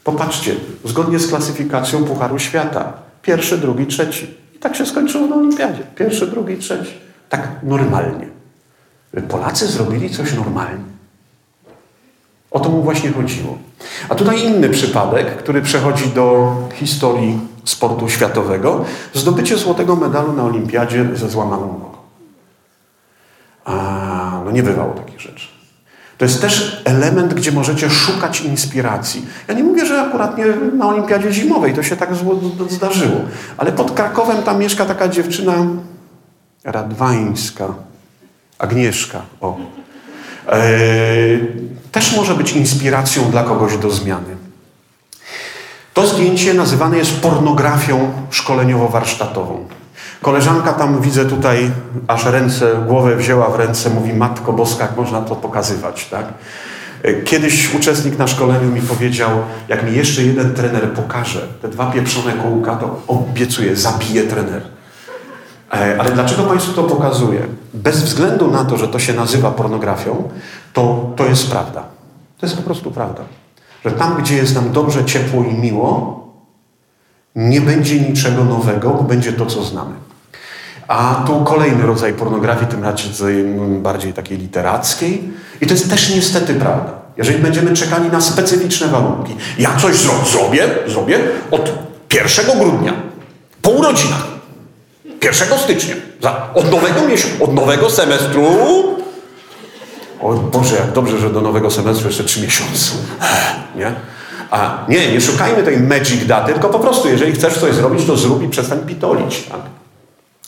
[0.04, 2.94] Popatrzcie, zgodnie z klasyfikacją Pucharu Świata.
[3.22, 4.43] Pierwszy, drugi, trzeci.
[4.64, 5.84] Tak się skończyło na olimpiadzie.
[5.95, 6.93] Pierwszy, drugi, trzeci.
[7.30, 8.28] Tak normalnie.
[9.30, 10.84] Polacy zrobili coś normalnie.
[12.51, 13.57] O to mu właśnie chodziło.
[14.09, 18.86] A tutaj inny przypadek, który przechodzi do historii sportu światowego.
[19.14, 21.97] Zdobycie złotego medalu na olimpiadzie ze złamaną nogą.
[23.66, 25.53] A, no nie bywało takich rzeczy.
[26.24, 29.26] To jest też element, gdzie możecie szukać inspiracji.
[29.47, 30.45] Ja nie mówię, że akurat nie
[30.78, 32.09] na olimpiadzie zimowej, to się tak
[32.69, 33.21] zdarzyło.
[33.57, 35.53] Ale pod Krakowem tam mieszka taka dziewczyna
[36.63, 37.67] radwańska,
[38.59, 39.57] Agnieszka, o.
[40.51, 41.39] Eee,
[41.91, 44.36] też może być inspiracją dla kogoś do zmiany.
[45.93, 49.57] To zdjęcie nazywane jest pornografią szkoleniowo-warsztatową.
[50.24, 51.71] Koleżanka tam, widzę tutaj,
[52.07, 56.26] aż ręce, głowę wzięła w ręce, mówi Matko Boska, jak można to pokazywać, tak?
[57.26, 59.30] Kiedyś uczestnik na szkoleniu mi powiedział,
[59.67, 64.61] jak mi jeszcze jeden trener pokaże te dwa pieprzone kółka, to obiecuję, zabije trener.
[65.74, 67.47] E, ale dlaczego Państwu to pokazuję?
[67.74, 70.30] Bez względu na to, że to się nazywa pornografią,
[70.74, 71.84] to, to jest prawda.
[72.38, 73.24] To jest po prostu prawda.
[73.86, 76.24] Że tam, gdzie jest nam dobrze, ciepło i miło,
[77.36, 80.12] nie będzie niczego nowego, bo będzie to, co znamy.
[80.88, 83.10] A tu kolejny rodzaj pornografii, tym raczej
[83.82, 85.24] bardziej takiej literackiej.
[85.62, 86.92] I to jest też niestety prawda.
[87.18, 89.36] Jeżeli będziemy czekali na specyficzne warunki.
[89.60, 91.20] Ja coś zro zrobię, zrobię
[91.52, 91.72] od
[92.14, 92.94] 1 grudnia,
[93.62, 94.28] po urodzinach,
[95.24, 95.96] 1 stycznia,
[96.54, 98.44] od nowego miesiąca, od nowego semestru.
[100.22, 102.92] O Boże, jak dobrze, że do nowego semestru jeszcze 3 miesiące.
[103.76, 103.92] Nie?
[104.52, 108.18] A nie, nie szukajmy tej magic daty, tylko po prostu, jeżeli chcesz coś zrobić, to
[108.18, 109.44] zrób i przestań pitolić.
[109.44, 109.60] Tak?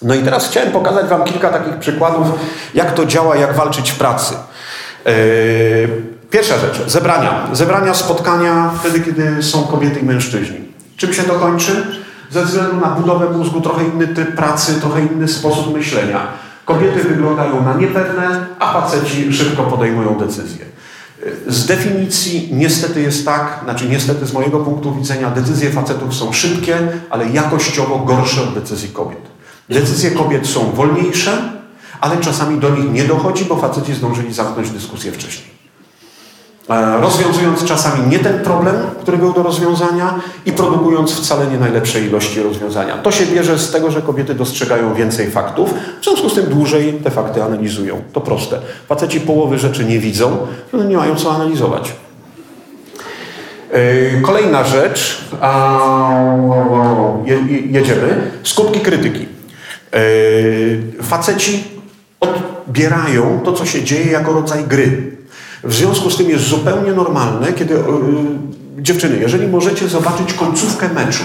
[0.02, 2.28] No i teraz chciałem pokazać Wam kilka takich przykładów,
[2.74, 4.36] jak to działa, jak walczyć w pracy.
[5.06, 5.12] Yy,
[6.30, 7.48] pierwsza rzecz, zebrania.
[7.54, 10.58] Zebrania, spotkania wtedy, kiedy są kobiety i mężczyźni.
[10.98, 11.88] Czym się to kończy?
[12.32, 16.28] Ze względu na budowę mózgu trochę inny typ pracy, trochę inny sposób myślenia.
[16.66, 20.66] Kobiety wyglądają na niepewne, a faceci szybko podejmują decyzje.
[21.48, 26.78] Z definicji niestety jest tak, znaczy niestety z mojego punktu widzenia decyzje facetów są szybkie,
[27.10, 29.35] ale jakościowo gorsze od decyzji kobiet.
[29.70, 31.32] Decyzje kobiet są wolniejsze,
[32.02, 35.56] ale czasami do nich nie dochodzi, bo faceci zdążyli zamknąć dyskusję wcześniej.
[36.70, 42.04] E, rozwiązując czasami nie ten problem, który był do rozwiązania i produkując wcale nie najlepszej
[42.04, 42.98] ilości rozwiązania.
[42.98, 46.94] To się bierze z tego, że kobiety dostrzegają więcej faktów, w związku z tym dłużej
[47.04, 48.02] te fakty analizują.
[48.14, 48.60] To proste.
[48.88, 50.38] Faceci połowy rzeczy nie widzą,
[50.74, 51.94] no nie mają co analizować.
[53.72, 55.26] E, kolejna rzecz,
[57.70, 59.25] jedziemy, skutki krytyki.
[59.94, 61.64] E, faceci
[62.20, 65.18] odbierają to, co się dzieje, jako rodzaj gry.
[65.64, 67.82] W związku z tym jest zupełnie normalne, kiedy yy,
[68.78, 71.24] dziewczyny, jeżeli możecie zobaczyć końcówkę meczu,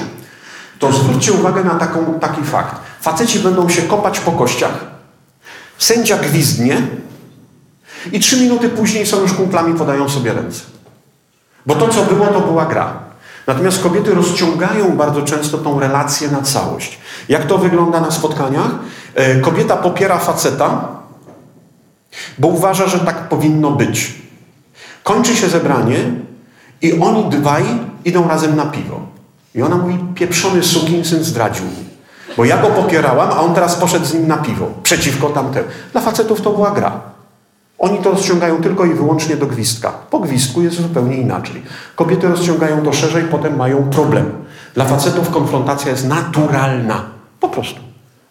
[0.79, 2.77] to zwróćcie uwagę na taką, taki fakt.
[3.01, 4.85] Faceci będą się kopać po kościach,
[5.79, 6.83] sędzia gwizdnie
[8.13, 10.61] i trzy minuty później są już kumplami, podają sobie ręce.
[11.67, 12.99] Bo to, co było, to była gra.
[13.47, 16.99] Natomiast kobiety rozciągają bardzo często tą relację na całość.
[17.31, 18.71] Jak to wygląda na spotkaniach?
[19.15, 20.89] E, kobieta popiera faceta,
[22.39, 24.15] bo uważa, że tak powinno być.
[25.03, 25.97] Kończy się zebranie
[26.83, 27.65] i oni dwaj
[28.05, 29.01] idą razem na piwo.
[29.55, 31.91] I ona mówi, pieprzony sukinsyn zdradził mi.
[32.37, 34.67] Bo ja go popierałam, a on teraz poszedł z nim na piwo.
[34.83, 35.69] Przeciwko tamtemu.
[35.93, 37.01] Dla facetów to była gra.
[37.79, 39.93] Oni to rozciągają tylko i wyłącznie do gwizdka.
[40.11, 41.63] Po gwizdku jest zupełnie inaczej.
[41.97, 44.31] Kobiety rozciągają to szerzej, potem mają problem.
[44.75, 47.20] Dla facetów konfrontacja jest naturalna.
[47.41, 47.81] Po prostu.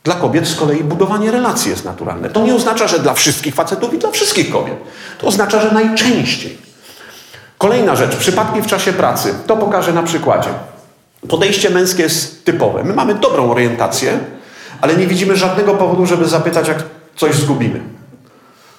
[0.03, 2.29] Dla kobiet z kolei budowanie relacji jest naturalne.
[2.29, 4.75] To nie oznacza, że dla wszystkich facetów i dla wszystkich kobiet.
[5.17, 6.57] To oznacza, że najczęściej.
[7.57, 9.33] Kolejna rzecz, przypadki w czasie pracy.
[9.47, 10.49] To pokażę na przykładzie.
[11.29, 12.83] Podejście męskie jest typowe.
[12.83, 14.19] My mamy dobrą orientację,
[14.81, 16.83] ale nie widzimy żadnego powodu, żeby zapytać, jak
[17.15, 17.81] coś zgubimy.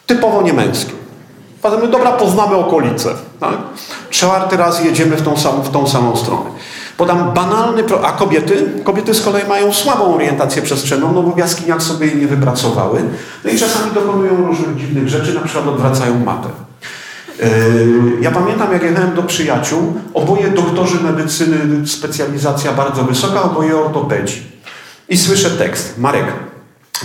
[0.07, 0.93] Typowo niemęskie.
[1.63, 3.15] Potem, dobra, poznamy okolice.
[3.41, 3.55] Tak?
[4.11, 6.51] Czwarty raz jedziemy w tą, samą, w tą samą stronę.
[7.01, 8.05] Podam banalny, pro...
[8.05, 8.67] a kobiety?
[8.85, 13.03] Kobiety z kolei mają słabą orientację przestrzenną, no bo w jaskiniach sobie jej nie wypracowały.
[13.45, 16.49] No i czasami dokonują różnych dziwnych rzeczy, na przykład odwracają matę.
[17.39, 17.47] Yy,
[18.21, 24.43] ja pamiętam, jak jechałem do przyjaciół, oboje doktorzy medycyny, specjalizacja bardzo wysoka, oboje ortopedzi.
[25.09, 25.99] I słyszę tekst.
[25.99, 26.27] Marek,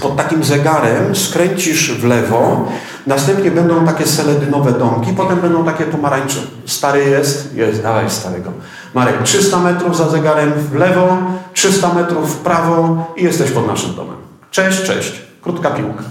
[0.01, 2.67] pod takim zegarem skręcisz w lewo,
[3.07, 6.39] następnie będą takie seledynowe domki, potem będą takie pomarańcze.
[6.65, 7.55] Stary jest?
[7.55, 8.51] Jest, dawaj starego.
[8.93, 11.17] Marek, 300 metrów za zegarem w lewo,
[11.53, 14.15] 300 metrów w prawo i jesteś pod naszym domem.
[14.51, 15.21] Cześć, cześć.
[15.41, 16.03] Krótka piłka.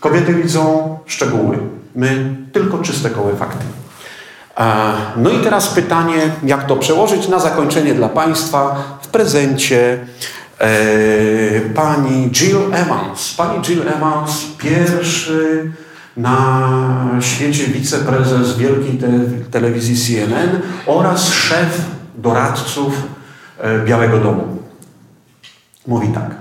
[0.00, 1.58] Kobiety widzą szczegóły.
[1.94, 3.64] My tylko czyste koły fakty.
[5.16, 10.06] No i teraz pytanie, jak to przełożyć na zakończenie dla Państwa w prezencie
[11.74, 13.34] pani Jill Evans.
[13.34, 15.72] Pani Jill Evans, pierwszy
[16.16, 19.08] na świecie wiceprezes wielkiej te,
[19.50, 21.80] telewizji CNN oraz szef
[22.14, 23.02] doradców
[23.58, 24.58] e, Białego Domu.
[25.86, 26.34] Mówi tak.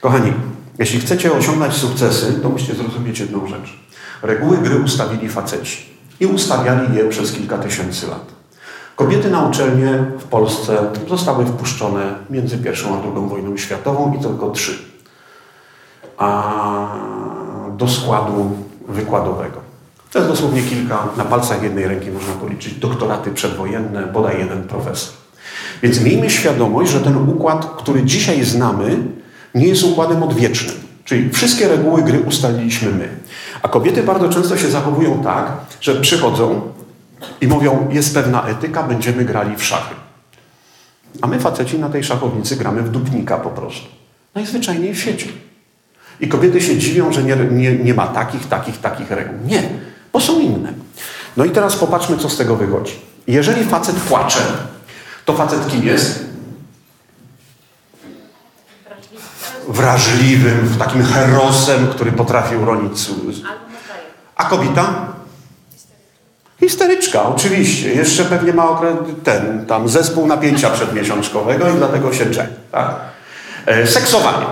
[0.00, 0.32] Kochani,
[0.78, 3.80] jeśli chcecie osiągnąć sukcesy, to musicie zrozumieć jedną rzecz.
[4.22, 5.86] Reguły gry ustawili faceci
[6.20, 8.35] i ustawiali je przez kilka tysięcy lat.
[8.96, 10.78] Kobiety na uczelnie w Polsce
[11.08, 14.78] zostały wpuszczone między I a II wojną światową i tylko trzy.
[16.18, 16.96] A
[17.76, 18.50] do składu
[18.88, 19.60] wykładowego.
[20.12, 25.14] To jest dosłownie kilka, na palcach jednej ręki można policzyć, doktoraty przedwojenne, bodaj jeden profesor.
[25.82, 28.98] Więc miejmy świadomość, że ten układ, który dzisiaj znamy,
[29.54, 30.76] nie jest układem odwiecznym.
[31.04, 33.08] Czyli wszystkie reguły gry ustaliliśmy my.
[33.62, 36.60] A kobiety bardzo często się zachowują tak, że przychodzą
[37.40, 39.94] i mówią, jest pewna etyka, będziemy grali w szachy.
[41.22, 43.86] A my faceci na tej szachownicy gramy w dupnika po prostu.
[44.34, 45.28] Najzwyczajniej w świecie.
[46.20, 49.34] I kobiety się dziwią, że nie, nie, nie ma takich, takich, takich reguł.
[49.46, 49.62] Nie,
[50.12, 50.72] bo są inne.
[51.36, 52.92] No i teraz popatrzmy, co z tego wychodzi.
[53.26, 54.40] Jeżeli facet płacze,
[55.24, 56.24] to facet kim jest?
[59.68, 63.10] Wrażliwym, takim herosem, który potrafi uronić.
[64.36, 65.15] A kobieta?
[66.60, 67.94] Histeryczka, oczywiście.
[67.94, 68.80] Jeszcze pewnie ma
[69.24, 72.48] ten, tam zespół napięcia przedmiesiączkowego i dlatego się drze.
[72.72, 72.94] Tak?
[73.66, 74.46] E, seksowanie.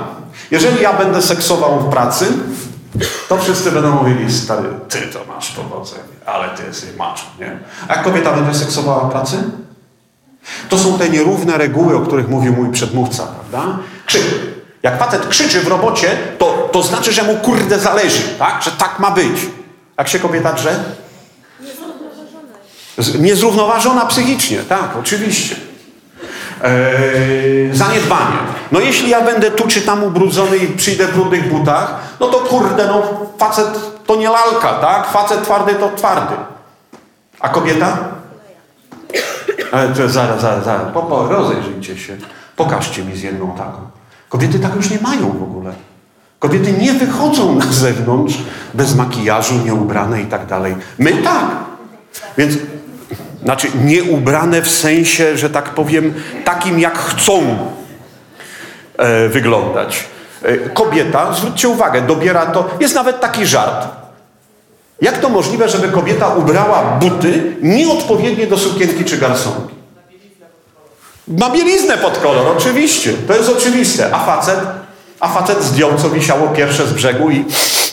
[0.50, 2.26] Jeżeli ja będę seksował w pracy,
[3.28, 7.58] to wszyscy będą mówili, stary, ty to masz powodzenie, ale ty jesteś macho, nie?
[7.88, 9.36] A jak kobieta będzie seksowała w pracy?
[10.68, 13.78] To są te nierówne reguły, o których mówił mój przedmówca, prawda?
[14.06, 14.22] Krzyk.
[14.82, 18.62] Jak facet krzyczy w robocie, to, to znaczy, że mu kurde zależy, tak?
[18.62, 19.46] Że tak ma być.
[19.98, 20.84] Jak się kobieta drze?
[23.18, 25.56] Niezrównoważona psychicznie, tak, oczywiście.
[26.62, 28.36] Eee, zaniedbanie.
[28.72, 32.38] No jeśli ja będę tu czy tam ubrudzony i przyjdę w brudnych butach, no to
[32.38, 33.02] kurde, no
[33.38, 33.68] facet
[34.06, 35.06] to nie lalka, tak?
[35.06, 36.34] Facet twardy to twardy.
[37.40, 37.98] A kobieta?
[39.72, 40.92] Ale to zaraz, zaraz, zaraz.
[40.92, 42.16] Po, po, rozejrzyjcie się.
[42.56, 43.78] Pokażcie mi z jedną taką.
[44.28, 45.72] Kobiety tak już nie mają w ogóle.
[46.38, 48.38] Kobiety nie wychodzą na zewnątrz
[48.74, 50.76] bez makijażu, nieubrane i tak dalej.
[50.98, 51.46] My tak.
[52.38, 52.54] Więc
[53.44, 56.14] znaczy nieubrane w sensie, że tak powiem,
[56.44, 57.58] takim jak chcą
[58.96, 60.04] e, wyglądać.
[60.42, 63.86] E, kobieta, zwróćcie uwagę, dobiera to, jest nawet taki żart.
[65.00, 69.74] Jak to możliwe, żeby kobieta ubrała buty nieodpowiednie do sukienki czy garsonki?
[71.28, 73.12] Ma bieliznę pod kolor, oczywiście.
[73.12, 74.14] To jest oczywiste.
[74.14, 74.58] A facet?
[75.20, 77.44] A facet zdjął, co wisiało pierwsze z brzegu i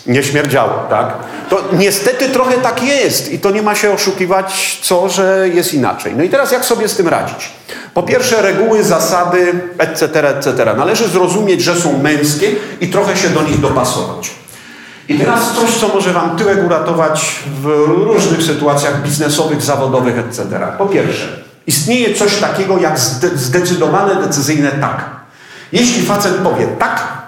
[0.06, 1.14] nie śmierdziało, tak?
[1.50, 6.14] To niestety trochę tak jest i to nie ma się oszukiwać, co, że jest inaczej.
[6.18, 7.52] No i teraz jak sobie z tym radzić?
[7.94, 10.74] Po pierwsze reguły, zasady, etc., etc.
[10.78, 12.52] Należy zrozumieć, że są męskie
[12.82, 14.32] i trochę się do nich dopasować.
[15.10, 20.44] I teraz coś, co może Wam tyłek uratować w różnych sytuacjach biznesowych, zawodowych, etc.
[20.78, 21.28] Po pierwsze,
[21.68, 23.00] istnieje coś takiego jak
[23.36, 25.21] zdecydowane, decyzyjne tak.
[25.72, 27.22] Jeśli facet powie tak,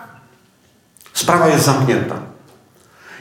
[1.14, 2.16] sprawa jest zamknięta.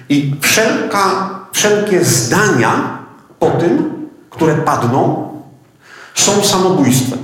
[0.08, 2.98] I wszelka, wszelkie zdania
[3.38, 3.92] po tym,
[4.30, 5.28] które padną,
[6.14, 7.18] są samobójstwem.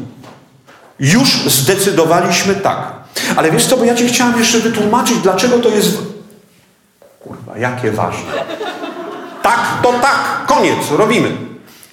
[0.98, 2.92] Już zdecydowaliśmy tak.
[3.36, 5.98] Ale wiesz co, bo ja ci chciałam jeszcze wytłumaczyć, dlaczego to jest...
[7.20, 8.32] Kurwa, jakie ważne.
[9.42, 11.36] Tak, to tak, koniec, robimy.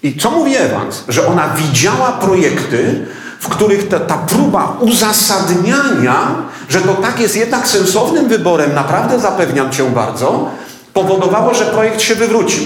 [0.03, 1.03] I co mówi Evans?
[1.07, 3.05] Że ona widziała projekty,
[3.45, 6.35] w których ta, ta próba uzasadniania,
[6.69, 10.49] że to tak jest jednak sensownym wyborem, naprawdę zapewniam cię bardzo,
[10.93, 12.63] powodowało, że projekt się wywrócił.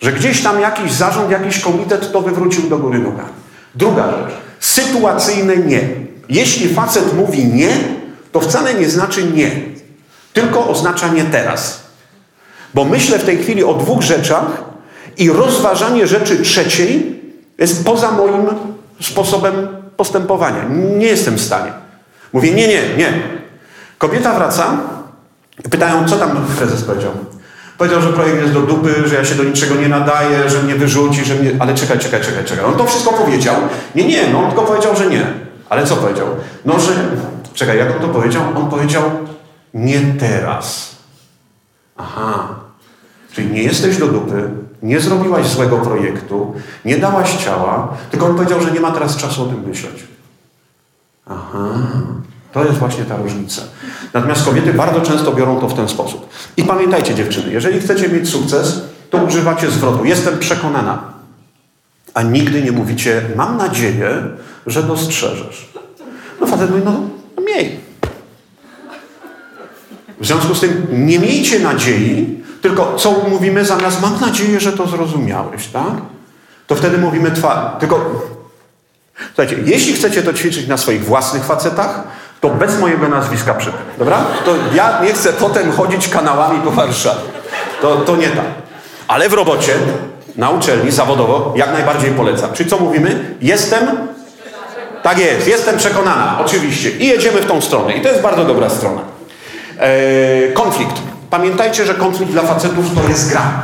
[0.00, 3.28] Że gdzieś tam jakiś zarząd, jakiś komitet to wywrócił do góry nogami.
[3.74, 4.34] Druga rzecz.
[4.60, 5.88] Sytuacyjne nie.
[6.28, 7.70] Jeśli facet mówi nie,
[8.32, 9.50] to wcale nie znaczy nie.
[10.32, 11.80] Tylko oznacza nie teraz.
[12.74, 14.64] Bo myślę w tej chwili o dwóch rzeczach
[15.18, 17.20] i rozważanie rzeczy trzeciej
[17.58, 18.46] jest poza moim
[19.00, 20.64] sposobem postępowania.
[20.98, 21.72] Nie jestem w stanie.
[22.32, 23.12] Mówię nie, nie, nie.
[23.98, 24.78] Kobieta wraca,
[25.70, 27.12] pytają, co tam prezes powiedział.
[27.78, 30.74] Powiedział, że projekt jest do dupy, że ja się do niczego nie nadaję, że mnie
[30.74, 31.50] wyrzuci, że mnie...
[31.58, 32.64] Ale czekaj, czekaj, czekaj, czekaj.
[32.64, 33.56] On to wszystko powiedział.
[33.94, 35.26] Nie, nie, no on tylko powiedział, że nie.
[35.68, 36.26] Ale co powiedział?
[36.64, 36.92] No, że...
[37.54, 38.42] Czekaj, jak on to powiedział?
[38.56, 39.02] On powiedział,
[39.74, 40.96] nie teraz.
[41.96, 42.48] Aha.
[43.32, 44.50] Czyli nie jesteś do dupy,
[44.82, 46.54] nie zrobiłaś złego projektu,
[46.84, 50.04] nie dałaś ciała, tylko on powiedział, że nie ma teraz czasu o tym myśleć.
[51.26, 51.68] Aha.
[52.52, 53.62] To jest właśnie ta różnica.
[54.14, 56.28] Natomiast kobiety bardzo często biorą to w ten sposób.
[56.56, 60.04] I pamiętajcie dziewczyny, jeżeli chcecie mieć sukces, to używacie zwrotu.
[60.04, 61.02] Jestem przekonana.
[62.14, 64.22] A nigdy nie mówicie, mam nadzieję,
[64.66, 65.72] że dostrzeżesz.
[66.40, 67.00] No facet mówi, no
[67.42, 67.80] miej.
[70.20, 74.86] W związku z tym nie miejcie nadziei, tylko co mówimy zamiast mam nadzieję, że to
[74.86, 75.92] zrozumiałeś, tak?
[76.66, 77.76] To wtedy mówimy twa.
[77.80, 78.10] Tylko
[79.26, 82.02] słuchajcie, jeśli chcecie to ćwiczyć na swoich własnych facetach,
[82.40, 84.24] to bez mojego nazwiska przy dobra?
[84.44, 87.20] To ja nie chcę potem chodzić kanałami po Warszawie.
[87.82, 88.44] To, to nie tak.
[89.08, 89.74] Ale w robocie,
[90.36, 92.52] na uczelni, zawodowo, jak najbardziej polecam.
[92.52, 93.36] Czyli co mówimy?
[93.40, 93.88] Jestem
[95.02, 96.90] tak jest, jestem przekonana, oczywiście.
[96.90, 97.92] I jedziemy w tą stronę.
[97.92, 99.00] I to jest bardzo dobra strona.
[99.80, 101.15] Eee, konflikt.
[101.30, 103.62] Pamiętajcie, że konflikt dla facetów to jest gra.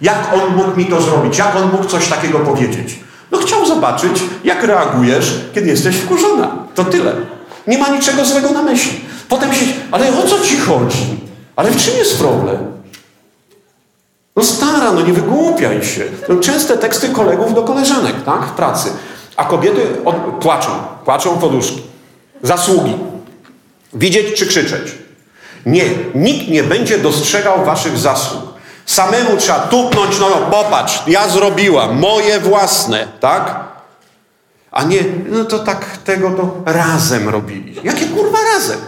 [0.00, 1.38] Jak on mógł mi to zrobić?
[1.38, 2.98] Jak on mógł coś takiego powiedzieć?
[3.30, 6.56] No chciał zobaczyć, jak reagujesz, kiedy jesteś wkurzona.
[6.74, 7.12] To tyle.
[7.66, 9.00] Nie ma niczego złego na myśli.
[9.28, 9.66] Potem się...
[9.90, 11.20] Ale o co ci chodzi?
[11.56, 12.58] Ale w czym jest problem?
[14.36, 16.04] No stara, no nie wygłupiaj się.
[16.26, 18.46] To częste teksty kolegów do koleżanek, tak?
[18.46, 18.90] W pracy.
[19.36, 20.16] A kobiety od...
[20.16, 20.70] płaczą.
[21.04, 21.82] Płaczą poduszki.
[22.42, 22.94] Zasługi.
[23.94, 24.94] Widzieć czy krzyczeć.
[25.66, 25.84] Nie,
[26.14, 28.42] nikt nie będzie dostrzegał waszych zasług.
[28.86, 33.54] Samemu trzeba tupnąć, no, no popatrz, ja zrobiłam, moje własne, tak?
[34.70, 34.98] A nie,
[35.28, 37.74] no to tak tego to razem robili.
[37.84, 38.78] Jakie kurwa razem?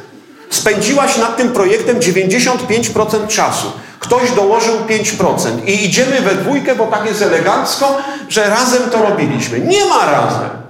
[0.50, 3.72] Spędziłaś nad tym projektem 95% czasu.
[3.98, 7.96] Ktoś dołożył 5% i idziemy we dwójkę, bo tak jest elegancko,
[8.28, 9.60] że razem to robiliśmy.
[9.60, 10.63] Nie ma razem.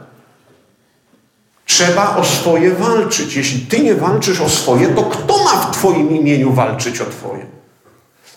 [1.67, 3.37] Trzeba o swoje walczyć.
[3.37, 7.47] Jeśli ty nie walczysz o swoje, to kto ma w twoim imieniu walczyć o twoje?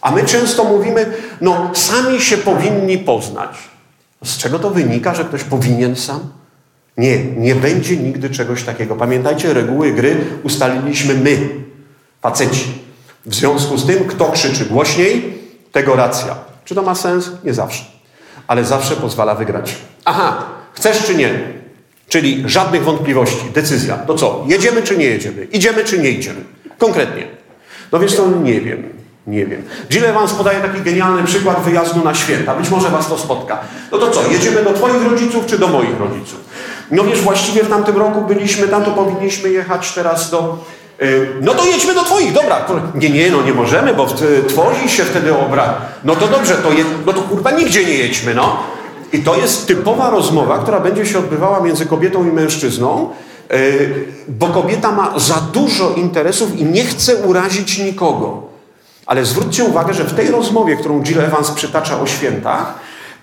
[0.02, 3.58] A my często mówimy, no sami się powinni poznać.
[4.24, 6.20] Z czego to wynika, że ktoś powinien sam?
[6.98, 8.96] Nie, nie będzie nigdy czegoś takiego.
[8.96, 11.50] Pamiętajcie, reguły gry ustaliliśmy my,
[12.22, 12.82] faceci.
[13.26, 15.40] W związku z tym, kto krzyczy głośniej,
[15.72, 16.36] tego racja.
[16.66, 17.32] Czy to ma sens?
[17.44, 17.86] Nie zawsze.
[18.48, 19.76] Ale zawsze pozwala wygrać.
[20.06, 21.57] Aha, chcesz czy nie?
[22.18, 23.98] Czyli żadnych wątpliwości, decyzja.
[23.98, 25.48] To co, jedziemy czy nie jedziemy?
[25.52, 26.40] Idziemy czy nie idziemy?
[26.78, 27.28] Konkretnie.
[27.92, 28.84] No wiesz co, nie wiem.
[29.28, 29.64] Nie wiem.
[29.90, 32.56] Jill Evans podaje taki genialny przykład wyjazdu na święta.
[32.56, 33.60] Być może was to spotka.
[33.92, 36.40] No to co, jedziemy do twoich rodziców czy do moich rodziców?
[36.92, 40.66] No wiesz, właściwie w tamtym roku byliśmy tam, to powinniśmy jechać teraz do...
[41.00, 42.66] Yy, no to jedźmy do twoich, dobra.
[42.96, 44.08] Nie, nie, no nie możemy, bo
[44.48, 45.70] tworzy się wtedy obraz.
[46.04, 48.64] No to dobrze, to je, no to kurwa nigdzie nie jedźmy, no.
[49.14, 53.10] I to jest typowa rozmowa, która będzie się odbywała między kobietą i mężczyzną,
[53.50, 53.58] yy,
[54.28, 58.48] bo kobieta ma za dużo interesów i nie chce urazić nikogo.
[59.06, 62.74] Ale zwróćcie uwagę, że w tej rozmowie, którą Jill Evans przytacza o świętach,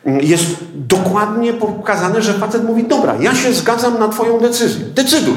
[0.06, 4.84] jest dokładnie pokazane, że facet mówi, dobra, ja się zgadzam na twoją decyzję.
[4.84, 5.34] Decyduj.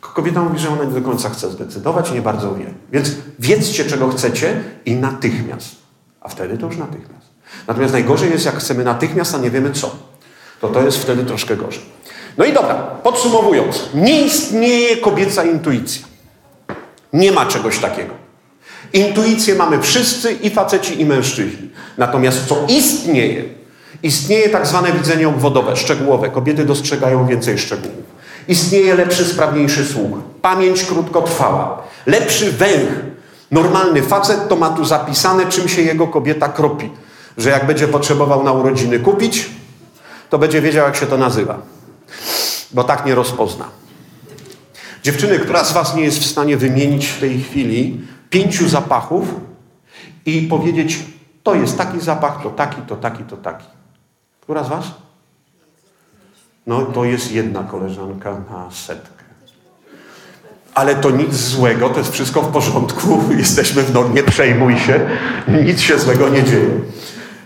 [0.00, 2.66] Kobieta mówi, że ona nie do końca chce zdecydować i nie bardzo wie.
[2.92, 5.76] Więc wiedzcie, czego chcecie i natychmiast.
[6.20, 7.33] A wtedy to już natychmiast.
[7.68, 9.96] Natomiast najgorzej jest, jak chcemy natychmiast, a nie wiemy co.
[10.60, 11.82] To to jest wtedy troszkę gorzej.
[12.38, 13.82] No i dobra, podsumowując.
[13.94, 16.06] Nie istnieje kobieca intuicja.
[17.12, 18.14] Nie ma czegoś takiego.
[18.92, 21.70] Intuicję mamy wszyscy, i faceci, i mężczyźni.
[21.98, 23.44] Natomiast co istnieje?
[24.02, 26.30] Istnieje tak zwane widzenie obwodowe, szczegółowe.
[26.30, 28.04] Kobiety dostrzegają więcej szczegółów.
[28.48, 30.18] Istnieje lepszy, sprawniejszy słuch.
[30.42, 31.82] Pamięć krótkotrwała.
[32.06, 32.90] Lepszy węch.
[33.50, 36.90] Normalny facet to ma tu zapisane, czym się jego kobieta kropi.
[37.38, 39.50] Że jak będzie potrzebował na urodziny kupić,
[40.30, 41.58] to będzie wiedział, jak się to nazywa.
[42.72, 43.64] Bo tak nie rozpozna.
[45.02, 49.34] Dziewczyny, która z Was nie jest w stanie wymienić w tej chwili pięciu zapachów
[50.26, 50.98] i powiedzieć,
[51.42, 53.66] to jest taki zapach, to taki, to taki, to taki?
[54.40, 54.84] Która z Was?
[56.66, 59.24] No to jest jedna koleżanka na setkę.
[60.74, 65.00] Ale to nic złego, to jest wszystko w porządku, jesteśmy w normie, przejmuj się,
[65.64, 66.70] nic się złego nie dzieje.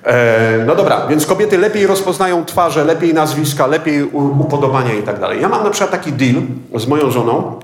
[0.05, 5.41] E, no dobra, więc kobiety lepiej rozpoznają twarze, lepiej nazwiska, lepiej upodobania i tak dalej.
[5.41, 6.43] Ja mam na przykład taki deal
[6.75, 7.61] z moją żoną,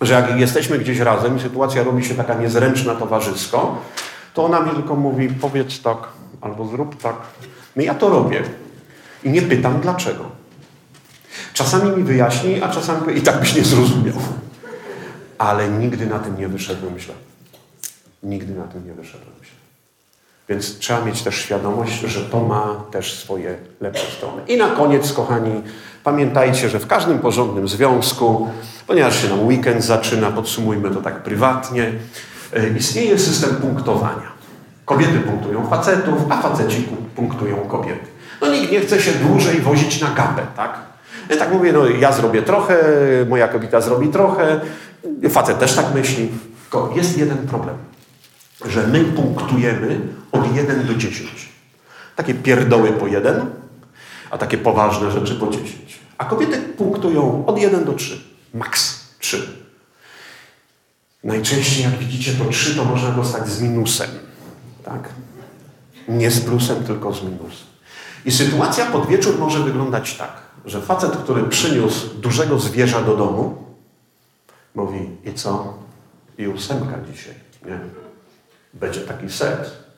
[0.00, 3.78] że jak jesteśmy gdzieś razem sytuacja robi się taka niezręczna towarzysko,
[4.34, 5.96] to ona mi tylko mówi, powiedz tak,
[6.40, 7.16] albo zrób tak.
[7.76, 8.42] No ja to robię.
[9.24, 10.24] I nie pytam dlaczego.
[11.52, 14.16] Czasami mi wyjaśni, a czasami i tak byś nie zrozumiał.
[15.38, 17.14] Ale nigdy na tym nie wyszedłem źle.
[18.22, 19.57] Nigdy na tym nie wyszedłem źle.
[20.48, 24.42] Więc trzeba mieć też świadomość, że to ma też swoje lepsze strony.
[24.48, 25.62] I na koniec, kochani,
[26.04, 28.48] pamiętajcie, że w każdym porządnym związku,
[28.86, 31.92] ponieważ się nam weekend zaczyna, podsumujmy to tak prywatnie,
[32.56, 34.38] e, istnieje system punktowania.
[34.84, 38.06] Kobiety punktują facetów, a faceci punktują kobiety.
[38.40, 40.78] No nikt nie chce się dłużej wozić na gapę, tak?
[41.30, 42.76] Ja tak mówię, no ja zrobię trochę,
[43.28, 44.60] moja kobieta zrobi trochę,
[45.30, 46.28] facet też tak myśli.
[46.62, 47.76] Tylko jest jeden problem,
[48.66, 50.00] że my punktujemy
[50.32, 51.48] od 1 do 10.
[52.16, 53.50] Takie pierdoły po 1,
[54.30, 56.00] a takie poważne rzeczy po 10.
[56.18, 58.20] A kobiety punktują od 1 do 3.
[58.54, 59.58] Max 3.
[61.24, 64.10] Najczęściej, jak widzicie, to 3 to można dostać z minusem.
[64.84, 65.08] Tak?
[66.08, 67.66] Nie z plusem, tylko z minusem.
[68.24, 70.32] I sytuacja pod wieczór może wyglądać tak,
[70.64, 73.56] że facet, który przyniósł dużego zwierza do domu,
[74.74, 75.78] mówi, i co?
[76.38, 77.34] I ósemka dzisiaj,
[77.66, 78.07] nie?
[78.74, 79.88] Będzie taki set.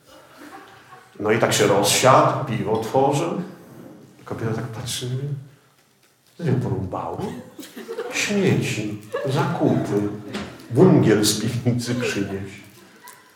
[1.19, 3.29] No i tak się rozsiadł, piwo tworzy.
[4.25, 5.09] Kobieta tak patrzy,
[6.37, 7.19] co się porąbało?
[8.13, 10.09] Śmieci, zakupy,
[10.71, 12.61] wungiel z piwnicy przynieść.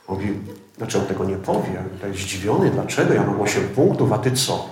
[0.09, 0.39] Mówi,
[0.77, 4.31] znaczy on tego nie powie, to jest zdziwiony, dlaczego ja mam 8 punktów, a ty
[4.31, 4.69] co?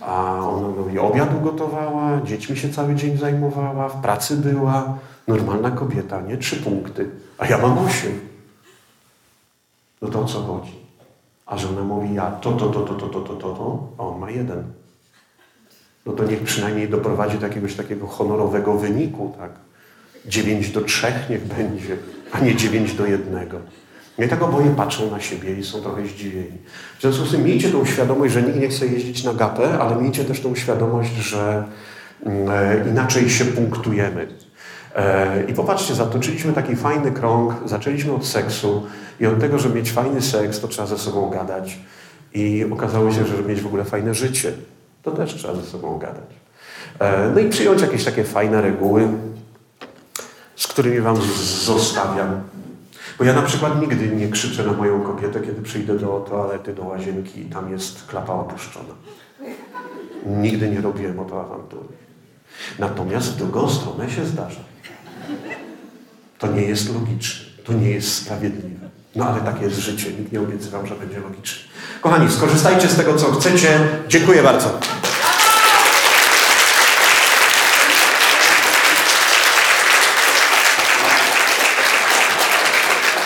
[0.00, 6.20] A ona mówi, obiad ugotowała, dziećmi się cały dzień zajmowała, w pracy była, normalna kobieta,
[6.20, 6.36] nie?
[6.36, 8.20] Trzy punkty, a ja mam osiem.
[10.02, 10.72] No to co chodzi?
[11.46, 14.18] A żona mówi, ja to, to, to, to, to, to, to, to, to, a on
[14.18, 14.64] ma jeden.
[16.06, 19.50] No to niech przynajmniej doprowadzi do jakiegoś takiego honorowego wyniku, tak?
[20.26, 21.96] Dziewięć do trzech niech będzie,
[22.32, 23.58] a nie dziewięć do jednego.
[24.18, 26.58] No i tak oboje patrzą na siebie i są trochę zdziwieni.
[26.98, 29.96] W związku z tym miejcie tą świadomość, że nikt nie chce jeździć na gapę, ale
[29.96, 31.64] miejcie też tą świadomość, że
[32.26, 34.26] e, inaczej się punktujemy.
[34.94, 38.86] E, I popatrzcie, zatoczyliśmy taki fajny krąg, zaczęliśmy od seksu
[39.20, 41.78] i od tego, żeby mieć fajny seks, to trzeba ze sobą gadać.
[42.34, 44.52] I okazało się, że żeby mieć w ogóle fajne życie,
[45.02, 46.30] to też trzeba ze sobą gadać.
[46.98, 49.08] E, no i przyjąć jakieś takie fajne reguły,
[50.56, 51.16] z którymi Wam
[51.64, 52.40] zostawiam.
[53.18, 56.84] Bo ja na przykład nigdy nie krzyczę na moją kobietę, kiedy przyjdę do toalety, do
[56.84, 58.94] łazienki i tam jest klapa opuszczona.
[60.26, 61.88] Nigdy nie robiłem o to awantury.
[62.78, 64.73] Natomiast w drugą stronę się zdarza.
[66.38, 68.88] To nie jest logiczne, to nie jest sprawiedliwe.
[69.14, 71.62] No ale takie jest życie, nikt nie obiecywał, że będzie logiczne.
[72.00, 73.78] Kochani, skorzystajcie z tego, co chcecie.
[74.08, 74.78] Dziękuję bardzo.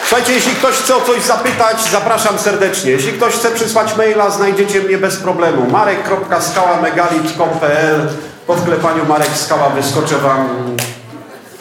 [0.09, 2.91] Słuchajcie, jeśli ktoś chce o coś zapytać, zapraszam serdecznie.
[2.91, 5.71] Jeśli ktoś chce przysłać maila, znajdziecie mnie bez problemu.
[5.71, 8.09] marek.skałamegalic.pl
[8.47, 10.49] Po wklepaniu Marek Skała wyskoczę Wam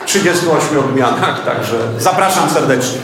[0.08, 2.98] 38 odmianach, także zapraszam serdecznie.